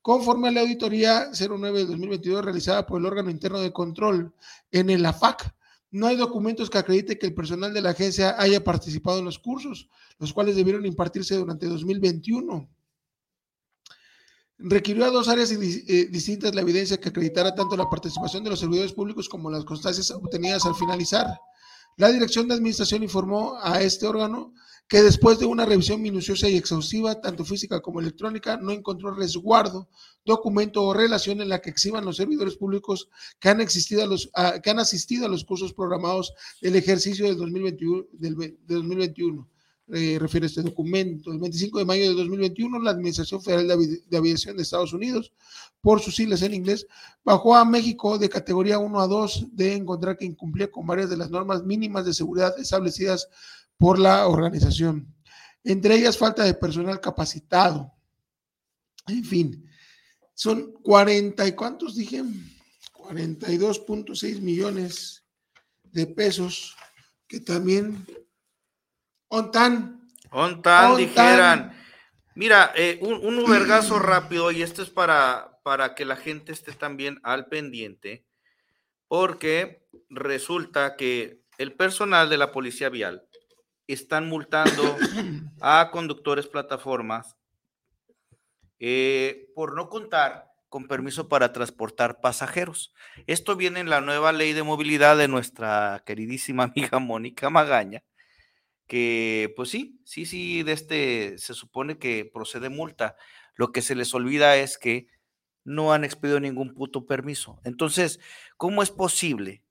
[0.02, 4.34] Conforme a la auditoría 09 del 2022 realizada por el órgano interno de control
[4.72, 5.56] en el AFAC,
[5.92, 9.40] no hay documentos que acredite que el personal de la agencia haya participado en los
[9.40, 9.88] cursos,
[10.18, 12.70] los cuales debieron impartirse durante 2021.
[14.58, 18.60] Requirió a dos áreas eh, distintas la evidencia que acreditara tanto la participación de los
[18.60, 21.40] servidores públicos como las constancias obtenidas al finalizar.
[21.98, 24.54] La Dirección de Administración informó a este órgano
[24.88, 29.88] que después de una revisión minuciosa y exhaustiva, tanto física como electrónica, no encontró resguardo,
[30.26, 33.08] documento o relación en la que exhiban los servidores públicos
[33.40, 34.32] que han, existido a los,
[34.64, 38.06] que han asistido a los cursos programados del ejercicio del 2021.
[38.14, 39.48] Del, ve- de 2021.
[39.92, 41.32] Eh, refiere este documento.
[41.32, 44.94] El 25 de mayo de 2021, la Administración Federal de, Avi- de Aviación de Estados
[44.94, 45.34] Unidos,
[45.82, 46.86] por sus siglas en inglés,
[47.24, 51.18] bajó a México de categoría 1 a 2 de encontrar que incumplía con varias de
[51.18, 53.28] las normas mínimas de seguridad establecidas
[53.78, 55.12] por la organización.
[55.64, 57.92] Entre ellas, falta de personal capacitado.
[59.08, 59.66] En fin,
[60.36, 62.24] son 40 y cuántos dije?
[62.94, 65.24] 42.6 millones
[65.84, 66.76] de pesos
[67.28, 68.06] que también
[69.30, 70.08] ONTAN.
[70.32, 70.98] Ontan, Ontan.
[70.98, 71.74] dijeran.
[72.36, 76.74] Mira, eh, un, un ubergazo rápido, y esto es para, para que la gente esté
[76.74, 78.26] también al pendiente,
[79.08, 83.26] porque resulta que el personal de la policía vial
[83.88, 84.98] están multando
[85.62, 87.36] a conductores plataformas
[88.80, 92.94] eh, por no contar con permiso para transportar pasajeros.
[93.28, 98.04] Esto viene en la nueva ley de movilidad de nuestra queridísima amiga Mónica Magaña,
[98.90, 103.16] que pues sí, sí, sí, de este se supone que procede multa.
[103.54, 105.06] Lo que se les olvida es que
[105.64, 107.62] no han expedido ningún puto permiso.
[107.64, 108.20] Entonces,
[108.58, 109.62] ¿cómo es posible?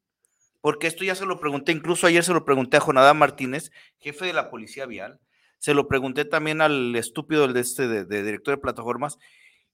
[0.61, 4.25] Porque esto ya se lo pregunté, incluso ayer se lo pregunté a Jonadá Martínez, jefe
[4.25, 5.19] de la policía vial,
[5.59, 9.19] se lo pregunté también al estúpido de este de, de director de plataformas,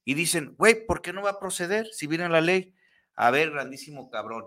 [0.03, 2.73] y dicen, güey, ¿por qué no va a proceder si viene la ley?
[3.15, 4.45] A ver, grandísimo cabrón,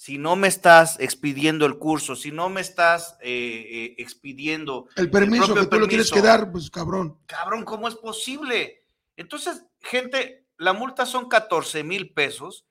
[0.00, 5.10] si no me estás expidiendo el curso, si no me estás eh, eh, expidiendo El
[5.10, 7.18] permiso que tú lo tienes que dar, pues cabrón.
[7.26, 8.82] Cabrón, ¿cómo es posible?
[9.18, 12.64] Entonces, gente, la multa son 14 mil pesos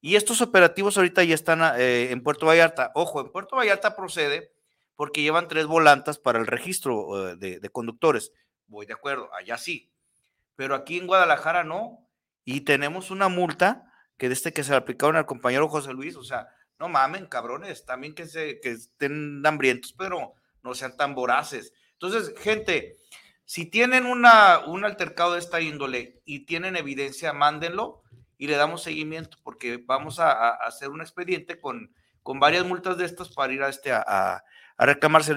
[0.00, 2.92] y estos operativos ahorita ya están eh, en Puerto Vallarta.
[2.94, 4.54] Ojo, en Puerto Vallarta procede
[4.96, 8.32] porque llevan tres volantas para el registro de, de conductores.
[8.68, 9.92] Voy de acuerdo, allá sí.
[10.56, 12.08] Pero aquí en Guadalajara no.
[12.46, 13.84] Y tenemos una multa
[14.16, 16.48] que desde que se le aplicaron al compañero José Luis, o sea,
[16.80, 21.74] no mamen, cabrones, también que, se, que estén hambrientos, pero no sean tan voraces.
[21.92, 22.96] Entonces, gente,
[23.44, 28.02] si tienen una, un altercado de esta índole y tienen evidencia, mándenlo
[28.38, 33.04] y le damos seguimiento, porque vamos a, hacer un expediente con, con varias multas de
[33.04, 34.42] estas para ir a, este, a, a.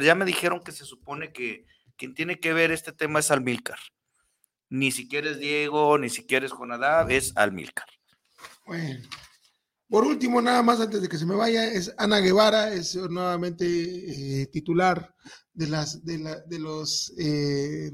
[0.01, 1.65] Ya me dijeron que se supone que
[1.97, 3.79] quien tiene que ver este tema es Almilcar.
[4.69, 7.87] Ni siquiera es Diego, ni siquiera es Jonadab, es Almilcar.
[8.65, 9.01] Bueno.
[9.93, 13.63] Por último, nada más antes de que se me vaya, es Ana Guevara, es nuevamente
[13.67, 15.13] eh, titular
[15.53, 17.91] de las de, la, de los eh,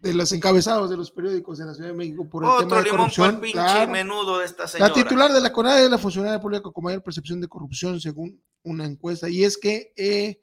[0.00, 2.76] de los encabezados de los periódicos de la Ciudad de México por el tema Otro
[2.78, 3.52] de limón por corrupción.
[3.52, 3.92] Claro.
[3.92, 4.88] menudo de esta señora.
[4.88, 8.42] La titular de la CONADE es la funcionaria pública con mayor percepción de corrupción, según
[8.62, 10.40] una encuesta, y es que, eh,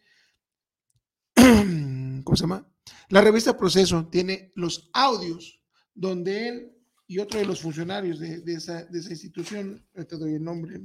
[2.23, 2.63] ¿cómo se llama?
[3.09, 5.63] La revista Proceso tiene los audios
[5.95, 6.76] donde él
[7.07, 10.81] y otro de los funcionarios de, de esa, de esa institución, te doy el nombre,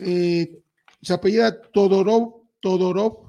[0.00, 0.62] eh,
[1.02, 3.26] se apellida Todorov, Todorov,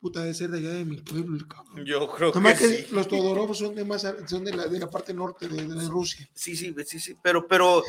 [0.00, 1.84] puta de ser de allá de mi pueblo, el cabrón.
[1.84, 2.94] Yo creo Nomás que que sí.
[2.94, 6.28] los Todorov son de más, son de la, de la parte norte de, de Rusia.
[6.34, 7.84] Sí, sí, sí, sí, pero, pero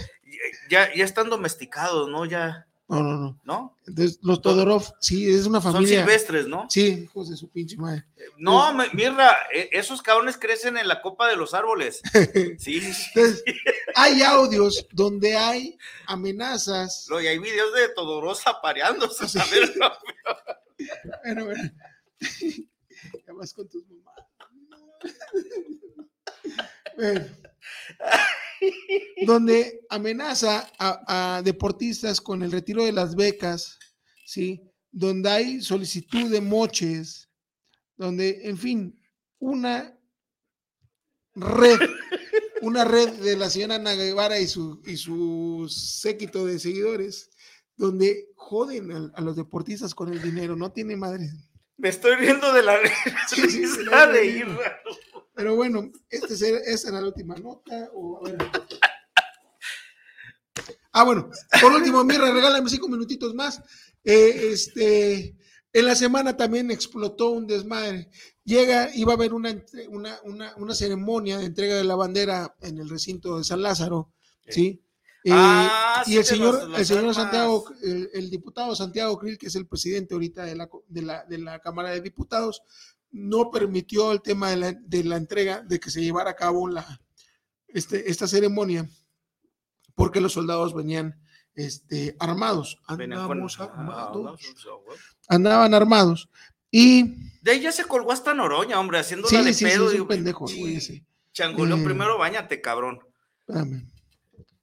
[0.70, 2.26] ya, ya están domesticados, ¿no?
[2.26, 3.40] Ya, No, no, no.
[3.44, 3.78] ¿no?
[3.88, 6.00] Entonces, los Todorov, sí, es una Son familia.
[6.00, 6.68] silvestres, ¿no?
[6.70, 8.06] Sí, hijos de su pinche madre.
[8.38, 12.02] No, mierda, e- esos cabrones crecen en la copa de los árboles.
[12.60, 13.04] Sí, sí, sí.
[13.16, 13.44] Entonces,
[13.96, 15.78] hay audios donde hay
[16.08, 17.08] amenazas.
[17.10, 19.28] Lo- y hay videos de Todorosa pareándose.
[19.28, 19.72] ¿sabes?
[21.24, 21.72] Bueno, bueno.
[23.28, 24.26] Ya vas con tus mamás.
[26.96, 27.26] Bueno.
[29.26, 33.78] Donde amenaza a, a deportistas con el retiro de las becas,
[34.26, 34.62] ¿sí?
[34.92, 37.30] Donde hay solicitud de moches,
[37.98, 39.00] donde, en fin,
[39.40, 39.98] una
[41.36, 41.80] red,
[42.62, 47.30] una red de la señora Ana Guevara y su, y su séquito de seguidores,
[47.76, 51.30] donde joden a, a los deportistas con el dinero, no tiene madre.
[51.78, 52.78] Me estoy riendo de la
[53.28, 54.82] Sí, sí, sí, risa de Irra.
[55.36, 57.90] Pero bueno, este, es- esa era la última nota.
[57.94, 58.38] o, a ver.
[60.92, 61.30] Ah, bueno,
[61.60, 63.60] por último, Mirra, regálame cinco minutitos más.
[64.04, 65.36] Eh, este,
[65.74, 68.10] en la semana también explotó un desmadre.
[68.44, 69.50] Llega, iba a haber una,
[69.90, 74.12] una, una, una ceremonia de entrega de la bandera en el recinto de San Lázaro,
[74.48, 74.80] ¿sí?
[75.26, 77.16] Eh, Ah, y sí, el de señor, los- el señor.
[77.16, 81.24] Santiago, el, el diputado Santiago Krill, que es el presidente ahorita de la, de la,
[81.26, 82.62] de la Cámara de Diputados,
[83.14, 86.68] no permitió el tema de la, de la entrega, de que se llevara a cabo
[86.68, 87.00] la,
[87.68, 88.90] este, esta ceremonia,
[89.96, 91.22] porque los soldados venían
[91.54, 93.60] este, armados, Ah, armados,
[95.30, 96.30] andaban armados.
[96.72, 97.04] Y
[97.42, 99.86] De ahí ya se colgó hasta Noroña, hombre, haciéndola sí, de sí, sí, pedo.
[99.86, 100.94] es digo, un pendejo, el güey ese.
[100.96, 101.04] Eh.
[101.84, 103.00] primero bañate, cabrón.
[103.40, 103.88] Espérame.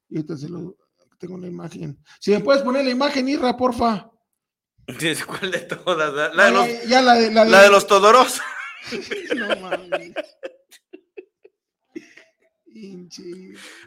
[0.09, 0.77] Y ahorita se lo
[1.19, 2.03] tengo la imagen.
[2.19, 4.10] Si me puedes poner la imagen, Irra, porfa.
[5.27, 6.13] ¿Cuál de todas?
[6.13, 8.41] La, la de los, ya, la de, la de- la de los Todoros.
[9.37, 10.13] No mames.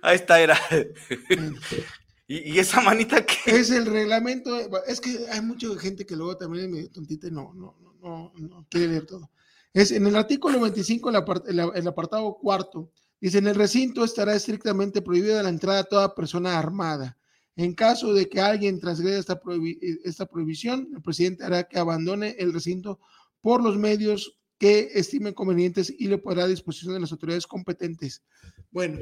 [0.01, 0.57] Ahí está, era.
[2.27, 4.55] ¿Y, y esa manita que Es el reglamento.
[4.87, 7.99] Es que hay mucha gente que luego también es medio tontita y no, no, no,
[8.01, 9.29] no, no quiere leer todo.
[9.73, 14.03] Es en el artículo 25, el, apart- el- el apartado cuarto, dice: En el recinto
[14.03, 17.17] estará estrictamente prohibida la entrada a toda persona armada.
[17.55, 22.35] En caso de que alguien transgreda esta, prohibi- esta prohibición, el presidente hará que abandone
[22.39, 22.99] el recinto
[23.41, 28.23] por los medios que estimen convenientes y le podrá a disposición de las autoridades competentes.
[28.71, 28.99] Bueno,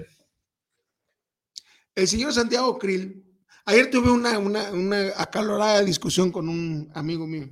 [1.96, 3.24] el señor Santiago Krill,
[3.66, 7.50] ayer tuve una, una, una acalorada discusión con un amigo mío,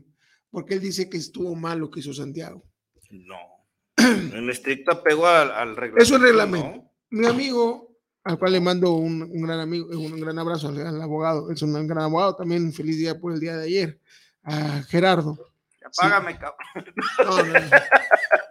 [0.50, 2.64] porque él dice que estuvo mal lo que hizo Santiago.
[3.12, 3.38] No.
[3.98, 6.04] En estricto apego al, al reglamento.
[6.04, 6.68] Es un reglamento.
[6.68, 6.92] ¿no?
[7.12, 7.89] Mi amigo,
[8.24, 11.62] al cual le mando un, un gran amigo, un gran abrazo al, al abogado, es
[11.62, 14.00] un gran abogado, también feliz día por el día de ayer,
[14.44, 15.38] a Gerardo.
[15.86, 16.94] Apágame, cabrón.
[17.24, 17.78] No, no, no.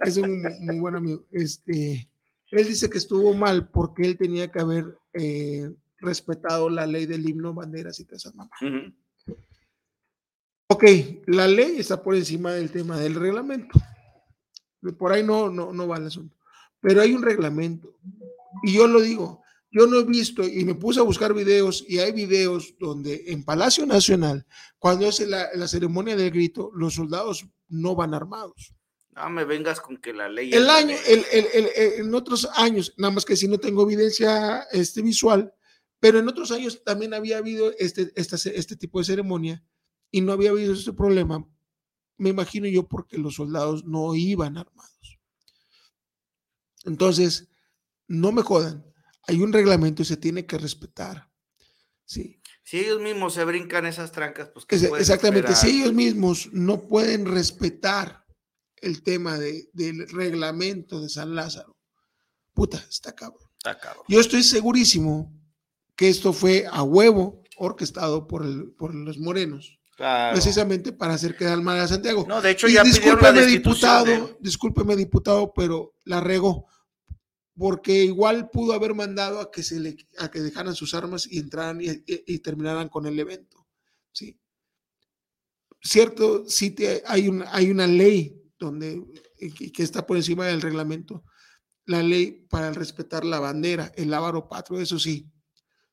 [0.01, 1.25] Es un muy, buen amigo.
[1.31, 2.09] Este,
[2.51, 7.29] él dice que estuvo mal porque él tenía que haber eh, respetado la ley del
[7.29, 8.59] himno, banderas y todas esas mamás.
[10.69, 10.85] Ok,
[11.27, 13.79] la ley está por encima del tema del reglamento.
[14.99, 16.37] Por ahí no, no, no va el asunto.
[16.81, 17.99] Pero hay un reglamento.
[18.63, 19.43] Y yo lo digo,
[19.79, 23.45] yo no he visto y me puse a buscar videos y hay videos donde en
[23.45, 24.45] Palacio Nacional,
[24.79, 28.75] cuando es la, la ceremonia del grito, los soldados no van armados.
[29.15, 30.53] No me vengas con que la ley.
[30.53, 31.69] El año, el, el-
[32.01, 35.53] en otros años, nada más que si no tengo evidencia este, visual,
[36.01, 39.65] pero en otros años también había habido este, esta, este tipo de ceremonia
[40.11, 41.47] y no había habido ese problema.
[42.17, 45.19] Me imagino yo porque los soldados no iban armados.
[46.85, 47.49] Entonces,
[48.07, 48.85] no me jodan.
[49.29, 51.31] Hay un reglamento y se tiene que respetar.
[52.05, 52.41] Sí.
[52.65, 55.53] Si ellos mismos se brincan esas trancas, pues ¿qué Ese- puedes exactamente.
[55.53, 55.71] esperar?
[55.73, 58.25] Si ellos mismos no pueden respetar
[58.77, 61.77] el tema de- del reglamento de San Lázaro,
[62.55, 63.43] puta, está cabrón.
[63.59, 64.05] Está cabrón.
[64.09, 65.33] Yo estoy segurísimo
[65.97, 70.33] que esto fue a huevo orquestado por, el- por los morenos, Claro.
[70.35, 72.25] precisamente para hacer quedar mal a Santiago.
[72.29, 76.21] No, de hecho Y ya pidieron la discúlpeme, destitución de diputado, discúlpeme, diputado, pero la
[76.21, 76.67] regó,
[77.59, 81.39] porque igual pudo haber mandado a que se le, a que dejaran sus armas y
[81.39, 83.67] entraran y, y- y terminaran con el evento.
[84.13, 84.39] Sí.
[85.83, 89.05] Cierto, sí te- hay, una, hay una ley donde,
[89.39, 91.25] y que está por encima del reglamento,
[91.87, 95.31] la ley para respetar la bandera, el ávaro patrio, eso sí,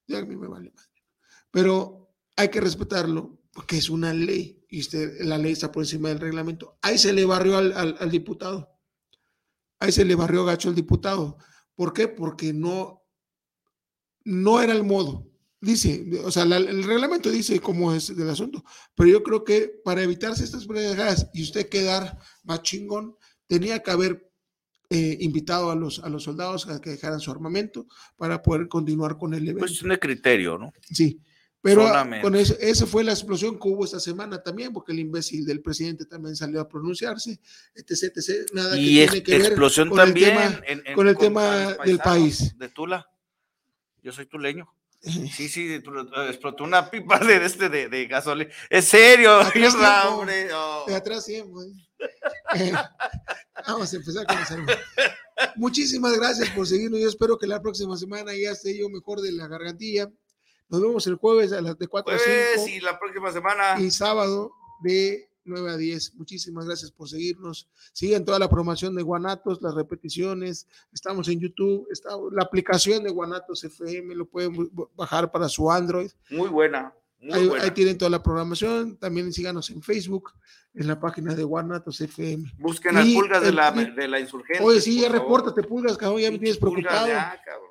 [0.08, 0.90] ya a mí me vale madre.
[1.52, 6.10] Pero hay que respetarlo porque es una ley y usted, la ley está por encima
[6.10, 6.78] del reglamento.
[6.82, 8.72] Ahí se le barrió al, al- al diputado.
[9.80, 11.38] Ahí se le barrió gacho al diputado.
[11.76, 12.08] ¿Por qué?
[12.08, 13.04] Porque no,
[14.24, 15.28] no era el modo.
[15.62, 19.72] Dice, o sea, la- el reglamento dice cómo es el asunto, pero yo creo que
[19.84, 23.16] para evitarse estas pendejadas y usted quedar más chingón,
[23.48, 24.32] tenía que haber
[24.92, 29.18] eh, invitado a los, a los soldados a que dejaran su armamento para poder continuar
[29.18, 29.62] con el evento.
[29.62, 30.72] Cuestión de criterio, ¿no?
[30.92, 31.20] Sí,
[31.66, 32.22] pero Solamente.
[32.24, 35.62] con eso, esa fue la explosión que hubo esta semana también, porque el imbécil del
[35.64, 37.40] presidente también salió a pronunciarse,
[37.74, 40.84] etc, etc, nada Y que ex- tiene que ver explosión con el también tema, en-
[40.86, 42.56] en- con el contra tema los del país.
[42.60, 43.10] De Tula.
[44.04, 44.72] Yo soy tuleño.
[45.36, 48.52] Sí, sí, expl- explotó una pipa de este de, de gasolina.
[48.70, 50.48] Es serio, Atrás tiempo, hombre.
[50.54, 50.84] oh.
[50.88, 51.64] de atrás siempre.
[52.56, 52.74] Eh,
[53.68, 54.78] vamos a empezar con el.
[55.56, 57.00] Muchísimas gracias por seguirnos.
[57.00, 60.10] Yo espero que la próxima semana ya esté yo mejor de la gargantilla.
[60.70, 63.80] Nos vemos el jueves a las de 4 a 5 Jueves y la próxima semana.
[63.80, 64.52] y sábado
[64.82, 66.16] de 9 a 10.
[66.16, 67.68] Muchísimas gracias por seguirnos.
[67.94, 70.68] Sigan toda la promoción de Guanatos, las repeticiones.
[70.92, 71.88] Estamos en YouTube.
[71.92, 76.10] Está la aplicación de Guanatos FM, lo pueden bajar para su Android.
[76.32, 76.94] Muy buena.
[77.22, 77.64] Muy Ahí, buena.
[77.64, 78.98] ahí tienen toda la programación.
[78.98, 80.32] También síganos en Facebook,
[80.74, 82.52] en la página de Guanatos FM.
[82.58, 84.66] Busquen las Y pulgas de la, de la insurgencia.
[84.66, 85.22] Oye, sí, ya favor.
[85.22, 87.08] repórtate, pulgas, cabrón, ya me tienes Pulgas preocupado.
[87.08, 87.70] ya, cabrón.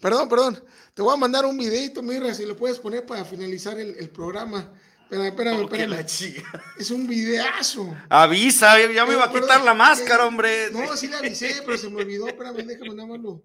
[0.00, 0.64] Perdón, perdón.
[0.94, 4.08] Te voy a mandar un videito, mira, si lo puedes poner para finalizar el, el
[4.08, 4.72] programa.
[5.10, 5.90] Espérame, espérame, espérame.
[5.90, 6.64] la chica.
[6.78, 7.96] Es un videazo.
[8.08, 10.70] Avisa, ya me iba a Pero, quitar la máscara, hombre.
[10.70, 12.28] No, sí le avisé, pero se me olvidó.
[12.28, 13.42] Espérame, déjame nada más lo.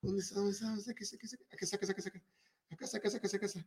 [0.00, 0.36] ¿Dónde está?
[0.36, 0.66] ¿Dónde está?
[0.66, 0.92] ¿Dónde está?
[0.92, 1.36] Aquí está, aquí está,
[1.90, 2.10] aquí está.
[2.70, 3.66] Acá está, acá está, acá está, acá está.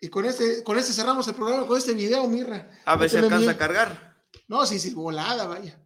[0.00, 2.70] Y con este, con este cerramos el programa, con este video, Mirra.
[2.84, 4.22] A ver si alcanza a cargar.
[4.46, 5.76] No, sí, sí, volada, vaya.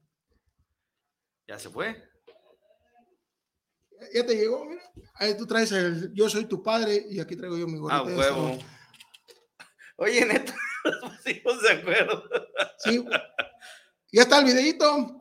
[1.49, 2.12] Ya se fue.
[4.13, 4.83] Ya te llegó, mira.
[5.15, 8.03] Ahí tú traes el Yo soy tu padre y aquí traigo yo mi gorrita.
[8.03, 8.59] Ah, de huevo.
[9.97, 10.55] Oye, neta,
[10.85, 12.25] nos pusimos de acuerdo.
[12.79, 13.05] Sí.
[14.13, 15.19] Ya está el videito.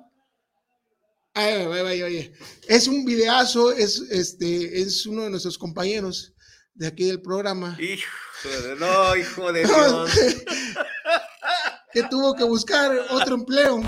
[1.34, 2.34] Ay, ay, ay, ay.
[2.68, 6.34] Es un videazo, es, este, es uno de nuestros compañeros
[6.74, 7.78] de aquí del programa.
[7.80, 8.08] Hijo
[8.44, 10.12] de, no, hijo de Dios.
[11.94, 13.82] que tuvo que buscar otro empleo.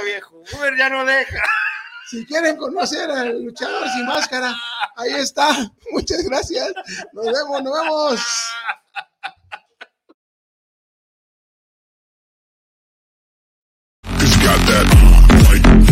[0.00, 0.42] viejo.
[0.54, 1.42] Uber ya no deja.
[2.08, 4.54] Si quieren conocer al luchador sin máscara,
[4.96, 5.50] ahí está.
[5.92, 6.72] Muchas gracias.
[7.12, 8.20] Nos vemos, nos vemos.
[14.42, 15.91] Got that uh,